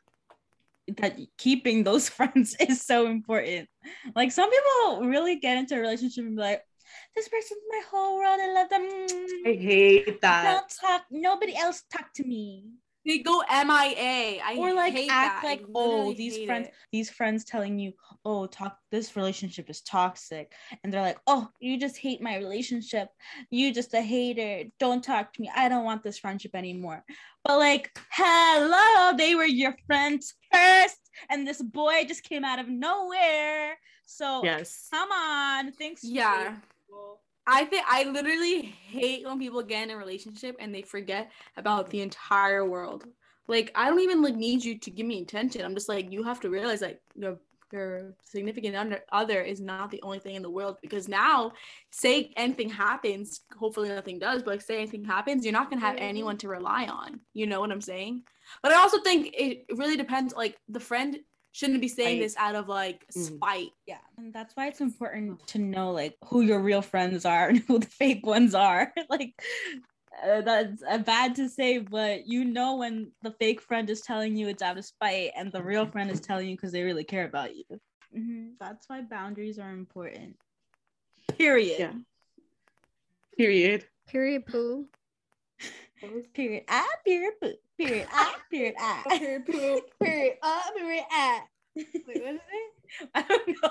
that 0.98 1.18
keeping 1.38 1.84
those 1.84 2.08
friends 2.16 2.56
is 2.58 2.80
so 2.82 3.06
important. 3.06 3.68
Like 4.16 4.32
some 4.32 4.50
people 4.50 5.06
really 5.06 5.36
get 5.36 5.58
into 5.58 5.76
a 5.76 5.80
relationship 5.80 6.24
and 6.24 6.34
be 6.36 6.42
like, 6.42 6.62
this 7.14 7.28
person's 7.28 7.60
my 7.70 7.82
whole 7.90 8.16
world. 8.18 8.40
I 8.42 8.52
love 8.52 8.68
them. 8.70 8.82
I 9.46 9.52
hate 9.54 10.20
that. 10.22 10.42
Don't 10.44 10.68
talk. 10.80 11.02
Nobody 11.10 11.54
else 11.56 11.82
talk 11.92 12.12
to 12.14 12.24
me. 12.24 12.64
They 13.10 13.18
go 13.18 13.42
MIA. 13.50 14.40
I 14.40 14.54
or 14.56 14.72
like 14.72 14.92
hate 14.92 15.10
act 15.10 15.42
that. 15.42 15.48
Like, 15.48 15.64
oh, 15.74 16.12
these 16.12 16.44
friends, 16.46 16.68
it. 16.68 16.74
these 16.92 17.10
friends 17.10 17.44
telling 17.44 17.76
you, 17.76 17.92
oh, 18.24 18.46
talk. 18.46 18.78
This 18.92 19.16
relationship 19.16 19.68
is 19.68 19.80
toxic, 19.80 20.52
and 20.84 20.92
they're 20.92 21.02
like, 21.02 21.18
oh, 21.26 21.48
you 21.58 21.76
just 21.76 21.96
hate 21.96 22.22
my 22.22 22.36
relationship. 22.36 23.08
You 23.50 23.74
just 23.74 23.94
a 23.94 24.00
hater. 24.00 24.70
Don't 24.78 25.02
talk 25.02 25.32
to 25.32 25.42
me. 25.42 25.50
I 25.52 25.68
don't 25.68 25.82
want 25.84 26.04
this 26.04 26.18
friendship 26.18 26.54
anymore. 26.54 27.04
But 27.42 27.58
like, 27.58 27.90
hello, 28.12 29.16
they 29.16 29.34
were 29.34 29.44
your 29.44 29.74
friends 29.88 30.34
first, 30.52 31.00
and 31.28 31.48
this 31.48 31.60
boy 31.60 32.04
just 32.06 32.22
came 32.22 32.44
out 32.44 32.60
of 32.60 32.68
nowhere. 32.68 33.76
So 34.06 34.44
Yes. 34.44 34.86
come 34.92 35.10
on, 35.10 35.72
thanks. 35.72 36.04
Yeah. 36.04 36.58
I 37.52 37.64
think 37.64 37.84
I 37.88 38.04
literally 38.04 38.62
hate 38.62 39.26
when 39.26 39.38
people 39.38 39.62
get 39.62 39.82
in 39.82 39.90
a 39.90 39.96
relationship 39.96 40.56
and 40.60 40.72
they 40.72 40.82
forget 40.82 41.32
about 41.56 41.90
the 41.90 42.00
entire 42.00 42.64
world. 42.64 43.04
Like 43.48 43.72
I 43.74 43.88
don't 43.88 44.00
even 44.00 44.22
like 44.22 44.36
need 44.36 44.64
you 44.64 44.78
to 44.78 44.90
give 44.90 45.06
me 45.06 45.22
attention. 45.22 45.64
I'm 45.64 45.74
just 45.74 45.88
like 45.88 46.12
you 46.12 46.22
have 46.22 46.40
to 46.40 46.50
realize 46.50 46.80
like 46.80 47.00
your 47.16 47.38
your 47.72 48.14
significant 48.24 48.74
under, 48.76 49.00
other 49.12 49.40
is 49.42 49.60
not 49.60 49.90
the 49.90 50.02
only 50.02 50.18
thing 50.18 50.34
in 50.34 50.42
the 50.42 50.50
world 50.50 50.76
because 50.82 51.08
now 51.08 51.52
say 51.90 52.32
anything 52.36 52.68
happens, 52.68 53.42
hopefully 53.56 53.88
nothing 53.88 54.18
does, 54.18 54.42
but 54.42 54.50
like, 54.52 54.60
say 54.60 54.78
anything 54.78 55.04
happens, 55.04 55.44
you're 55.44 55.52
not 55.52 55.70
gonna 55.70 55.80
have 55.80 55.96
Mhm. 55.96 56.02
anyone 56.02 56.36
to 56.38 56.48
rely 56.48 56.86
on. 56.86 57.20
You 57.32 57.46
know 57.46 57.60
what 57.60 57.70
I'm 57.72 57.80
saying? 57.80 58.24
But 58.62 58.72
I 58.72 58.76
also 58.76 59.00
think 59.02 59.34
it 59.34 59.66
really 59.76 59.96
depends. 59.96 60.34
Like 60.34 60.56
the 60.68 60.80
friend 60.80 61.18
shouldn't 61.52 61.80
be 61.80 61.88
saying 61.88 62.18
Right. 62.18 62.24
this 62.24 62.36
out 62.36 62.54
of 62.54 62.68
like 62.68 63.06
Mm. 63.16 63.26
spite. 63.26 63.70
Yeah, 63.86 63.98
and 64.16 64.32
that's 64.32 64.54
why 64.56 64.68
it's 64.68 64.80
important 64.80 65.46
to 65.48 65.58
know 65.58 65.92
like 65.92 66.16
who 66.26 66.40
your 66.42 66.60
real 66.60 66.82
friends 66.82 67.24
are 67.24 67.48
and 67.50 67.58
who 67.60 67.78
the 67.78 67.86
fake 67.86 68.24
ones 68.26 68.54
are. 68.54 68.92
like 69.10 69.34
uh, 70.22 70.40
that's 70.42 70.82
uh, 70.82 70.98
bad 70.98 71.34
to 71.36 71.48
say, 71.48 71.78
but 71.78 72.26
you 72.26 72.44
know 72.44 72.76
when 72.76 73.12
the 73.22 73.32
fake 73.32 73.60
friend 73.60 73.88
is 73.88 74.00
telling 74.02 74.36
you 74.36 74.48
it's 74.48 74.62
out 74.62 74.78
of 74.78 74.84
spite, 74.84 75.30
and 75.36 75.50
the 75.52 75.62
real 75.62 75.86
friend 75.86 76.10
is 76.10 76.20
telling 76.20 76.48
you 76.48 76.56
because 76.56 76.72
they 76.72 76.82
really 76.82 77.04
care 77.04 77.24
about 77.24 77.54
you. 77.56 77.64
Mhm, 78.16 78.54
That's 78.58 78.88
why 78.88 79.02
boundaries 79.02 79.58
are 79.58 79.72
important. 79.72 80.36
Period. 81.38 81.78
Yeah. 81.78 81.92
Period. 83.38 83.86
Period 84.08 84.46
poo. 84.46 84.86
Period. 86.34 86.64
Ah. 86.68 86.86
Period. 87.04 87.34
poo. 87.40 87.52
Period. 87.78 88.06
Ah. 88.12 88.36
Period. 88.50 88.74
Ah. 88.78 89.02
Period 89.08 89.46
poo. 89.46 89.80
Period 90.02 90.36
up. 90.42 90.74
Period 90.76 91.04
at. 91.12 91.42
Wait, 91.76 91.96
what 92.04 92.34
is 92.34 92.40
it? 92.52 93.08
I 93.14 93.22
don't 93.22 93.48
know. 93.48 93.70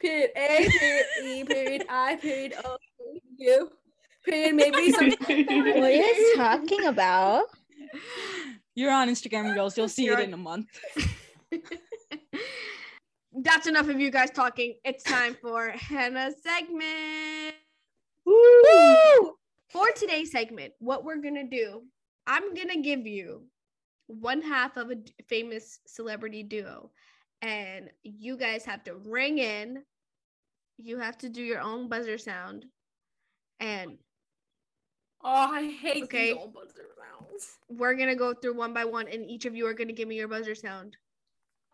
Period 0.00 0.30
A, 0.36 0.68
period 0.68 1.06
E, 1.24 1.44
period 1.44 1.86
I, 1.88 2.16
period 2.16 2.54
O, 2.64 2.76
period 2.98 3.22
U, 3.38 3.70
period 4.24 4.54
maybe 4.56 4.90
some. 4.90 5.10
what 5.10 5.30
are 5.30 5.90
you 5.90 6.34
talking 6.36 6.86
about 6.86 7.44
You're 8.74 8.90
on 8.90 9.08
Instagram, 9.08 9.54
girls. 9.54 9.76
You'll 9.78 9.88
see 9.88 10.04
You're 10.04 10.18
it 10.18 10.22
on- 10.22 10.28
in 10.28 10.34
a 10.34 10.36
month. 10.38 10.66
That's 13.32 13.66
enough 13.68 13.88
of 13.88 14.00
you 14.00 14.10
guys 14.10 14.30
talking. 14.30 14.74
It's 14.84 15.04
time 15.04 15.36
for 15.40 15.70
Hannah's 15.70 16.34
segment. 16.42 17.54
Woo! 18.26 19.34
For 19.72 19.90
today's 19.96 20.30
segment, 20.30 20.74
what 20.80 21.02
we're 21.04 21.16
gonna 21.22 21.48
do, 21.48 21.82
I'm 22.26 22.54
gonna 22.54 22.80
give 22.82 23.06
you 23.06 23.44
one 24.06 24.42
half 24.42 24.76
of 24.76 24.90
a 24.90 24.96
famous 25.28 25.80
celebrity 25.86 26.42
duo, 26.42 26.90
and 27.40 27.88
you 28.02 28.36
guys 28.36 28.64
have 28.66 28.84
to 28.84 28.96
ring 28.96 29.38
in. 29.38 29.82
You 30.76 30.98
have 30.98 31.16
to 31.18 31.28
do 31.28 31.42
your 31.42 31.60
own 31.60 31.88
buzzer 31.88 32.18
sound, 32.18 32.66
and 33.60 33.96
Oh, 35.24 35.52
I 35.52 35.68
hate 35.70 36.02
Okay. 36.04 36.32
these 36.32 36.36
old 36.36 36.52
buzzer 36.52 36.88
sounds. 36.98 37.56
we're 37.68 37.94
gonna 37.94 38.16
go 38.16 38.34
through 38.34 38.54
one 38.54 38.74
by 38.74 38.84
one, 38.84 39.08
and 39.08 39.24
each 39.30 39.46
of 39.46 39.54
you 39.56 39.66
are 39.66 39.74
gonna 39.74 39.92
give 39.92 40.08
me 40.08 40.16
your 40.16 40.28
buzzer 40.28 40.54
sound. 40.54 40.96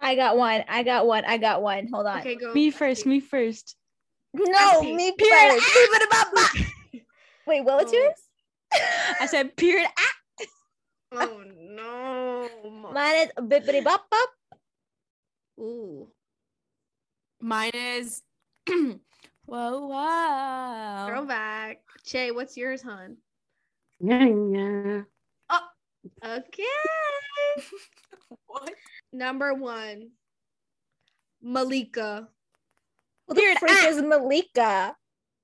i 0.01 0.15
got 0.15 0.37
one 0.37 0.63
i 0.69 0.85
got 0.85 1.07
one 1.07 1.25
i 1.25 1.37
got 1.37 1.61
one 1.63 1.89
hold 1.93 2.07
on 2.07 2.21
Okay, 2.21 2.37
go. 2.37 2.55
Me 2.55 2.71
first. 2.71 3.05
Me 3.07 3.19
first. 3.19 3.75
no 4.35 4.83
me 4.83 5.13
first 5.19 5.67
wait 7.49 7.65
what 7.65 7.83
was 7.85 7.93
Oh. 7.93 7.97
yours 7.97 8.21
I 9.21 9.27
said 9.27 9.57
period. 9.57 9.89
Ah. 9.99 10.15
Oh 11.25 11.41
no. 11.43 12.93
mine 12.93 13.17
is 13.25 13.33
bippity 13.41 13.83
bop 13.83 14.05
bop 14.11 14.31
Ooh. 15.59 16.07
Mine 17.41 17.71
is 17.75 18.23
Whoa, 19.49 19.87
wow. 19.89 21.07
Throwback. 21.09 21.81
Che, 22.05 22.31
what's 22.33 22.57
yours, 22.57 22.83
hon? 22.83 23.17
Yeah, 24.01 24.27
yeah. 24.27 25.03
Oh, 25.49 25.67
Okay. 26.23 26.77
What? 28.47 28.75
Number 29.13 29.55
one, 29.55 30.11
Malika. 31.43 32.29
Who 33.27 33.35
the 33.35 33.41
Period. 33.41 33.59
freak 33.59 33.73
Ah. 33.73 33.89
is 33.89 34.03
Malika? 34.03 34.97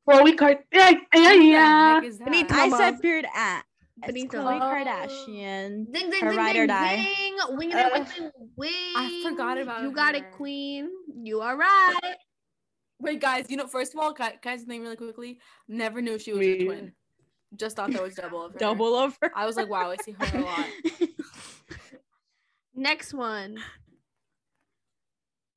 Chloe 0.08 0.34
Card. 0.34 0.58
Yeah, 0.72 0.92
yeah, 1.14 1.32
yeah. 1.32 1.94
heck 1.94 2.04
is 2.04 2.18
that? 2.18 2.24
Benita. 2.26 2.54
I 2.54 2.68
said 2.70 3.00
period 3.00 3.26
at. 3.34 3.62
Benita. 4.06 4.36
Khloe. 4.38 4.60
Kardashian. 4.60 5.90
Ding 5.92 6.10
ding 6.10 6.20
Her 6.20 6.30
ding 6.30 6.38
ride 6.38 6.52
ding 6.54 6.62
or 6.62 6.66
die. 6.66 6.96
ding. 6.96 7.36
Wing 7.50 7.70
it 7.70 7.76
Uh, 7.76 7.90
wing 7.94 8.06
it 8.26 8.32
wing. 8.56 8.72
I 8.96 9.22
forgot 9.24 9.58
about 9.58 9.80
it. 9.82 9.84
You 9.84 9.92
got 9.92 10.14
it, 10.14 10.30
queen. 10.32 10.90
You 11.22 11.40
are 11.40 11.56
right. 11.56 12.16
Wait, 13.00 13.20
guys, 13.20 13.46
you 13.48 13.56
know, 13.56 13.66
first 13.66 13.94
of 13.94 14.00
all, 14.00 14.12
can, 14.12 14.32
can 14.42 14.52
I 14.52 14.56
say 14.56 14.78
really 14.78 14.96
quickly? 14.96 15.38
Never 15.68 16.00
knew 16.02 16.18
she 16.18 16.32
was 16.32 16.40
Me. 16.40 16.52
a 16.52 16.64
twin. 16.64 16.92
Just 17.56 17.76
thought 17.76 17.92
that 17.92 18.02
was 18.02 18.14
double 18.14 18.44
of 18.44 18.52
her. 18.52 18.58
Double 18.58 18.94
over. 18.94 19.30
I 19.34 19.46
was 19.46 19.56
like, 19.56 19.68
wow, 19.68 19.90
I 19.90 19.96
see 20.02 20.12
her 20.18 20.38
a 20.38 20.42
lot. 20.42 20.66
Next 22.74 23.14
one. 23.14 23.58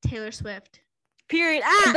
Taylor 0.05 0.31
Swift. 0.31 0.79
period 1.27 1.63
at. 1.63 1.93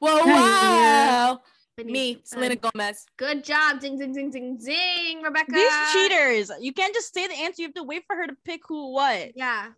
bop 0.00 0.24
bop. 0.24 0.24
Whoa, 0.24 0.26
Yeah. 0.26 1.26
wow. 1.32 1.40
Benita. 1.76 1.92
Me, 1.92 2.18
Selena 2.24 2.56
Gomez. 2.56 3.04
Good 3.18 3.44
job. 3.44 3.80
Ding 3.80 3.98
ding 3.98 4.12
ding 4.12 4.30
ding 4.30 4.56
ding. 4.56 5.22
Rebecca. 5.22 5.52
These 5.52 5.74
cheaters. 5.92 6.50
You 6.58 6.72
can't 6.72 6.94
just 6.94 7.12
say 7.12 7.26
the 7.26 7.34
answer. 7.34 7.60
You 7.62 7.68
have 7.68 7.74
to 7.74 7.82
wait 7.82 8.04
for 8.06 8.16
her 8.16 8.26
to 8.26 8.34
pick 8.46 8.62
who 8.66 8.92
what. 8.92 9.36
Yeah. 9.36 9.68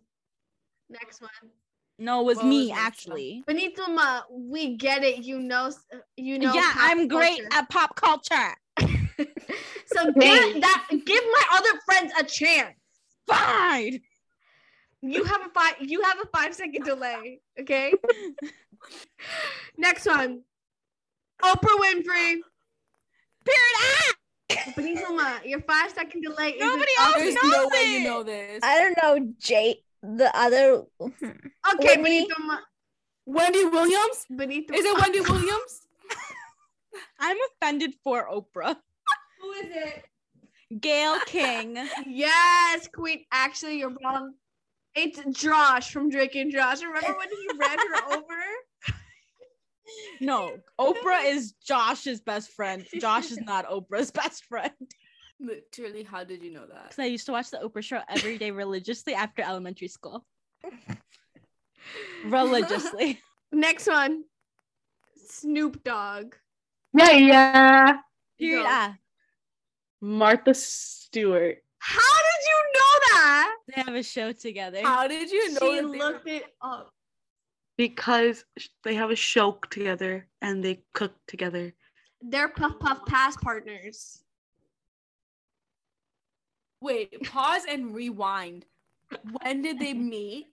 Next 0.89 1.21
one. 1.21 1.29
No, 1.97 2.21
it 2.21 2.25
was 2.25 2.37
What 2.37 2.45
me 2.45 2.69
next 2.69 2.79
actually. 2.79 3.43
Benita, 3.45 3.89
Ma, 3.89 4.21
we 4.31 4.77
get 4.77 5.03
it. 5.03 5.17
You 5.25 5.39
know, 5.39 5.71
you 6.15 6.39
know. 6.39 6.53
yeah, 6.53 6.71
I'm 6.77 7.09
great 7.09 7.41
culture. 7.41 7.57
at 7.57 7.69
pop 7.69 7.95
culture. 7.95 8.55
so 9.85 10.11
get 10.13 10.61
that. 10.61 10.87
Give 10.89 11.23
my 11.25 11.43
other 11.51 11.79
friends 11.85 12.13
a 12.17 12.23
chance. 12.23 12.75
Fine. 13.27 13.99
You 15.01 15.23
have 15.23 15.41
a 15.45 15.49
five. 15.49 15.75
You 15.79 16.01
have 16.03 16.17
a 16.21 16.27
five 16.27 16.53
second 16.53 16.83
delay. 16.83 17.39
Okay. 17.59 17.93
Next 19.77 20.05
one. 20.05 20.41
Oprah 21.41 21.79
Winfrey. 21.79 22.35
Period 23.45 23.75
at. 24.09 24.75
Benita, 24.75 25.05
Ma, 25.11 25.37
your 25.45 25.61
five 25.61 25.91
second 25.91 26.21
delay. 26.21 26.55
Nobody 26.59 26.91
else 26.99 27.15
There's 27.15 27.35
knows 27.35 27.51
no 27.51 27.67
way 27.67 27.77
it. 27.95 28.01
you 28.01 28.03
know 28.03 28.23
this. 28.23 28.59
I 28.63 28.79
don't 28.79 28.97
know, 29.01 29.33
Jay. 29.39 29.83
The 30.01 30.31
other. 30.37 30.83
Okay, 31.01 31.97
Whitney. 31.97 32.03
Benita, 32.03 32.35
Ma. 32.41 32.57
Wendy 33.25 33.63
Williams? 33.65 34.25
Benita. 34.29 34.73
Is 34.73 34.85
it 34.85 34.97
Wendy 34.97 35.21
Williams? 35.29 35.87
I'm 37.19 37.37
offended 37.61 37.93
for 38.03 38.27
Oprah. 38.29 38.75
Who 39.41 39.51
is 39.51 39.67
it? 39.69 40.05
Gayle 40.81 41.19
King. 41.25 41.77
Yes, 42.07 42.87
Queen. 42.93 43.23
Actually, 43.31 43.77
you're 43.79 43.95
wrong. 44.03 44.33
It's 45.01 45.39
Josh 45.39 45.91
from 45.91 46.09
Drake 46.09 46.35
and 46.35 46.51
Josh. 46.51 46.81
Remember 46.81 47.17
when 47.17 47.29
he 47.29 47.47
ran 47.57 47.77
her 47.77 48.13
over? 48.17 48.35
No, 50.19 50.57
Oprah 50.79 51.25
is 51.25 51.53
Josh's 51.65 52.19
best 52.19 52.51
friend. 52.51 52.85
Josh 52.99 53.31
is 53.31 53.39
not 53.39 53.65
Oprah's 53.69 54.11
best 54.11 54.43
friend. 54.45 54.73
Literally, 55.39 56.03
how 56.03 56.25
did 56.25 56.43
you 56.43 56.51
know 56.51 56.65
that? 56.67 56.89
Because 56.89 56.99
I 56.99 57.05
used 57.05 57.25
to 57.27 57.31
watch 57.31 57.49
the 57.49 57.57
Oprah 57.59 57.81
show 57.81 58.01
every 58.09 58.37
day 58.37 58.51
religiously 58.51 59.13
after 59.13 59.41
elementary 59.41 59.87
school. 59.87 60.25
religiously. 62.25 63.21
Next 63.53 63.87
one. 63.87 64.25
Snoop 65.29 65.81
Dogg. 65.85 66.35
Yeah, 66.93 67.11
yeah. 67.11 67.97
Period. 68.37 68.63
Go. 68.63 68.67
Ah, 68.67 68.95
Martha 70.01 70.53
Stewart. 70.53 71.57
How 71.77 71.99
did 71.99 72.45
you 72.45 72.73
know 72.73 72.88
that? 73.19 73.55
they 73.75 73.81
have 73.81 73.95
a 73.95 74.03
show 74.03 74.31
together. 74.31 74.81
How 74.81 75.07
did 75.07 75.29
you 75.31 75.53
know? 75.53 75.59
She 75.59 75.75
that 75.75 75.81
they 75.81 75.81
were- 75.87 75.97
looked 75.97 76.27
it 76.27 76.45
up. 76.61 76.89
Because 77.77 78.43
they 78.83 78.93
have 78.95 79.09
a 79.09 79.15
show 79.15 79.57
together 79.69 80.27
and 80.41 80.61
they 80.63 80.81
cook 80.93 81.13
together. 81.27 81.73
They're 82.21 82.49
Puff 82.49 82.77
Puff 82.79 83.05
Pass 83.05 83.37
partners. 83.37 84.21
Wait, 86.81 87.21
pause 87.23 87.63
and 87.69 87.93
rewind. 87.93 88.65
When 89.41 89.61
did 89.61 89.79
they 89.79 89.93
meet? 90.15 90.47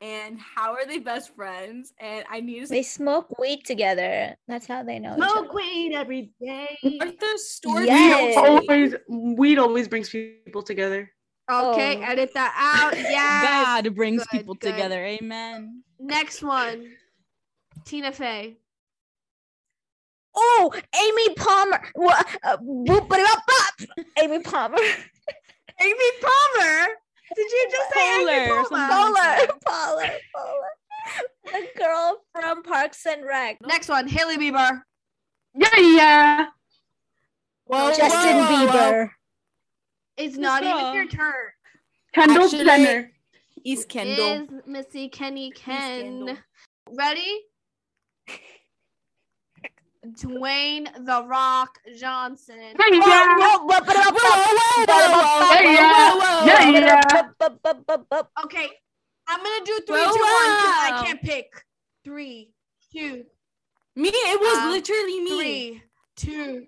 And 0.00 0.36
how 0.40 0.72
are 0.72 0.84
they 0.84 0.98
best 0.98 1.32
friends? 1.36 1.92
And 2.00 2.24
I 2.28 2.40
need 2.40 2.60
to 2.62 2.66
They 2.66 2.82
smoke 2.82 3.38
weed 3.38 3.64
together. 3.64 4.34
That's 4.48 4.66
how 4.66 4.82
they 4.82 4.98
know. 4.98 5.12
each 5.12 5.22
Smoke 5.22 5.44
other. 5.50 5.54
weed 5.54 5.92
every 5.94 6.32
day. 6.44 6.76
Martha 6.82 7.38
Stewart. 7.38 7.84
Yes. 7.84 8.36
Always, 8.36 8.94
weed 9.08 9.58
always 9.58 9.86
brings 9.86 10.08
people 10.10 10.62
together. 10.64 11.08
Okay, 11.52 11.98
Oh. 11.98 12.02
edit 12.10 12.30
that 12.34 12.54
out. 12.56 12.96
Yeah. 13.10 13.42
God 13.82 13.94
brings 13.94 14.20
Good, 14.22 14.28
people 14.30 14.54
good. 14.54 14.72
together. 14.72 15.04
Amen. 15.04 15.82
Next 15.98 16.42
one. 16.42 16.92
Tina 17.84 18.12
Fey. 18.12 18.56
Oh, 20.34 20.72
Amy 20.98 21.34
Palmer. 21.34 21.82
What? 21.94 22.26
Uh, 22.42 22.56
boop, 22.56 23.08
ba, 23.08 23.16
bop, 23.16 23.42
bop. 23.46 23.88
Amy 24.22 24.40
Palmer. 24.40 24.78
Amy 25.80 26.10
Palmer. 26.22 26.86
Did 27.34 27.50
you 27.50 27.68
just 27.70 27.92
say 27.94 28.20
Amy 28.20 28.32
Poehler 28.50 28.64
Palmer? 28.68 29.16
something. 29.16 29.56
Polar, 29.66 30.06
Polar, 30.06 30.10
Polar. 30.34 31.52
The 31.52 31.68
girl 31.78 32.18
from 32.32 32.62
Parks 32.62 33.04
and 33.06 33.24
Rec. 33.26 33.58
Next 33.66 33.88
one. 33.88 34.06
Hailey 34.08 34.36
Bieber. 34.38 34.80
Yeah, 35.54 35.78
yeah. 35.78 36.46
Whoa, 37.64 37.88
Justin 37.94 38.36
whoa, 38.36 38.44
whoa, 38.44 38.66
whoa. 38.66 38.72
Bieber. 38.72 39.10
It's 40.16 40.36
Who's 40.36 40.42
not 40.42 40.62
even 40.62 40.94
your 40.94 41.06
turn. 41.08 41.32
Kendall 42.14 42.44
Actually- 42.44 42.64
Jenner. 42.64 43.12
East 43.64 43.88
Kendall. 43.88 44.42
Is 44.42 44.48
Missy 44.66 45.08
Kenny 45.08 45.50
Ken. 45.52 46.36
Ready? 46.90 47.42
Dwayne 50.04 50.92
the 51.06 51.24
Rock 51.28 51.78
Johnson. 51.96 52.56
Oh. 52.74 52.78
Okay, 58.44 58.68
I'm 59.28 59.38
gonna 59.42 59.64
do 59.64 59.78
three, 59.86 59.94
Well, 59.94 60.12
two, 60.12 60.20
one, 60.20 60.28
'cause 60.28 60.82
I 60.82 61.02
can't 61.06 61.22
pick. 61.22 61.52
Three, 62.04 62.50
two, 62.92 63.24
Me, 63.94 64.08
it 64.08 64.40
was 64.40 64.58
Um, 64.58 64.70
literally 64.70 65.20
me. 65.20 65.30
three, 65.38 65.82
two. 66.16 66.66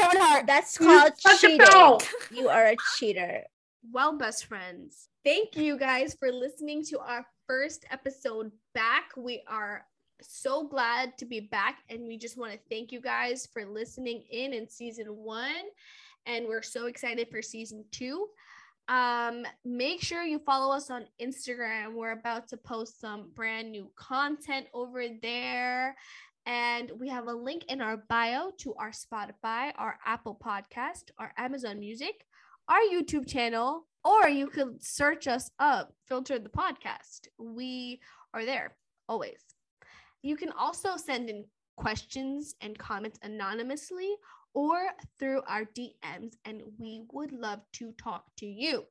Kevin 0.00 0.20
Hart. 0.20 0.46
That's 0.46 0.78
called 0.78 1.12
suck 1.18 1.40
cheating. 1.40 1.60
You 2.30 2.48
are 2.48 2.68
a 2.68 2.76
cheater. 2.96 3.44
Well, 3.92 4.16
best 4.16 4.46
friends, 4.46 5.08
thank 5.24 5.56
you 5.56 5.78
guys 5.78 6.14
for 6.18 6.30
listening 6.30 6.84
to 6.86 6.98
our 7.00 7.26
first 7.46 7.84
episode 7.90 8.52
back. 8.74 9.10
We 9.16 9.42
are 9.48 9.84
so 10.22 10.68
glad 10.68 11.16
to 11.18 11.24
be 11.24 11.40
back, 11.40 11.78
and 11.88 12.06
we 12.06 12.18
just 12.18 12.38
want 12.38 12.52
to 12.52 12.58
thank 12.68 12.92
you 12.92 13.00
guys 13.00 13.48
for 13.52 13.64
listening 13.64 14.22
in 14.30 14.52
in 14.52 14.68
season 14.68 15.06
one. 15.08 15.64
And 16.26 16.46
we're 16.46 16.62
so 16.62 16.86
excited 16.86 17.28
for 17.30 17.40
season 17.40 17.84
two. 17.90 18.28
Um, 18.88 19.46
make 19.64 20.02
sure 20.02 20.24
you 20.24 20.40
follow 20.40 20.74
us 20.74 20.90
on 20.90 21.06
Instagram. 21.22 21.94
We're 21.94 22.12
about 22.12 22.48
to 22.48 22.56
post 22.56 23.00
some 23.00 23.30
brand 23.34 23.70
new 23.70 23.88
content 23.94 24.66
over 24.74 25.04
there. 25.22 25.94
And 26.46 26.90
we 26.98 27.08
have 27.08 27.28
a 27.28 27.32
link 27.32 27.64
in 27.68 27.80
our 27.80 27.96
bio 28.08 28.50
to 28.58 28.74
our 28.74 28.90
Spotify, 28.90 29.72
our 29.76 29.98
Apple 30.04 30.38
Podcast, 30.42 31.10
our 31.18 31.32
Amazon 31.36 31.78
Music, 31.78 32.24
our 32.68 32.80
YouTube 32.92 33.28
channel, 33.28 33.86
or 34.04 34.28
you 34.28 34.46
could 34.46 34.82
search 34.82 35.26
us 35.26 35.50
up, 35.58 35.92
filter 36.06 36.38
the 36.38 36.48
podcast. 36.48 37.28
We 37.38 38.00
are 38.32 38.44
there 38.44 38.76
always. 39.08 39.44
You 40.22 40.36
can 40.36 40.50
also 40.52 40.96
send 40.96 41.28
in 41.28 41.44
questions 41.76 42.54
and 42.60 42.78
comments 42.78 43.18
anonymously 43.22 44.14
or 44.54 44.78
through 45.18 45.42
our 45.46 45.64
DMs, 45.64 46.34
and 46.44 46.62
we 46.78 47.04
would 47.12 47.32
love 47.32 47.60
to 47.74 47.92
talk 47.92 48.24
to 48.38 48.46
you. 48.46 48.84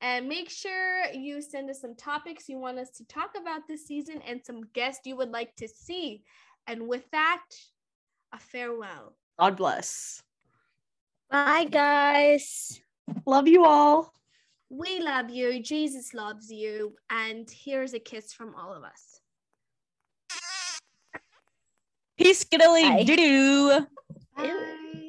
And 0.00 0.28
make 0.28 0.50
sure 0.50 1.04
you 1.12 1.40
send 1.40 1.70
us 1.70 1.80
some 1.80 1.94
topics 1.94 2.48
you 2.48 2.58
want 2.58 2.78
us 2.78 2.90
to 2.90 3.04
talk 3.06 3.30
about 3.40 3.62
this 3.66 3.86
season 3.86 4.20
and 4.26 4.40
some 4.44 4.62
guests 4.74 5.06
you 5.06 5.16
would 5.16 5.30
like 5.30 5.56
to 5.56 5.68
see. 5.68 6.22
And 6.66 6.88
with 6.88 7.08
that, 7.12 7.42
a 8.32 8.38
farewell. 8.38 9.16
God 9.38 9.56
bless. 9.56 10.22
Bye, 11.30 11.64
guys. 11.64 12.80
Love 13.24 13.48
you 13.48 13.64
all. 13.64 14.12
We 14.68 15.00
love 15.00 15.30
you. 15.30 15.62
Jesus 15.62 16.12
loves 16.12 16.50
you. 16.50 16.94
And 17.10 17.48
here's 17.50 17.94
a 17.94 17.98
kiss 17.98 18.32
from 18.32 18.54
all 18.54 18.74
of 18.74 18.82
us. 18.82 19.20
Peace, 22.18 22.44
skiddly 22.44 22.82
Bye. 22.82 23.02
doo 23.04 23.16
doo. 23.16 23.86
Bye. 24.36 25.02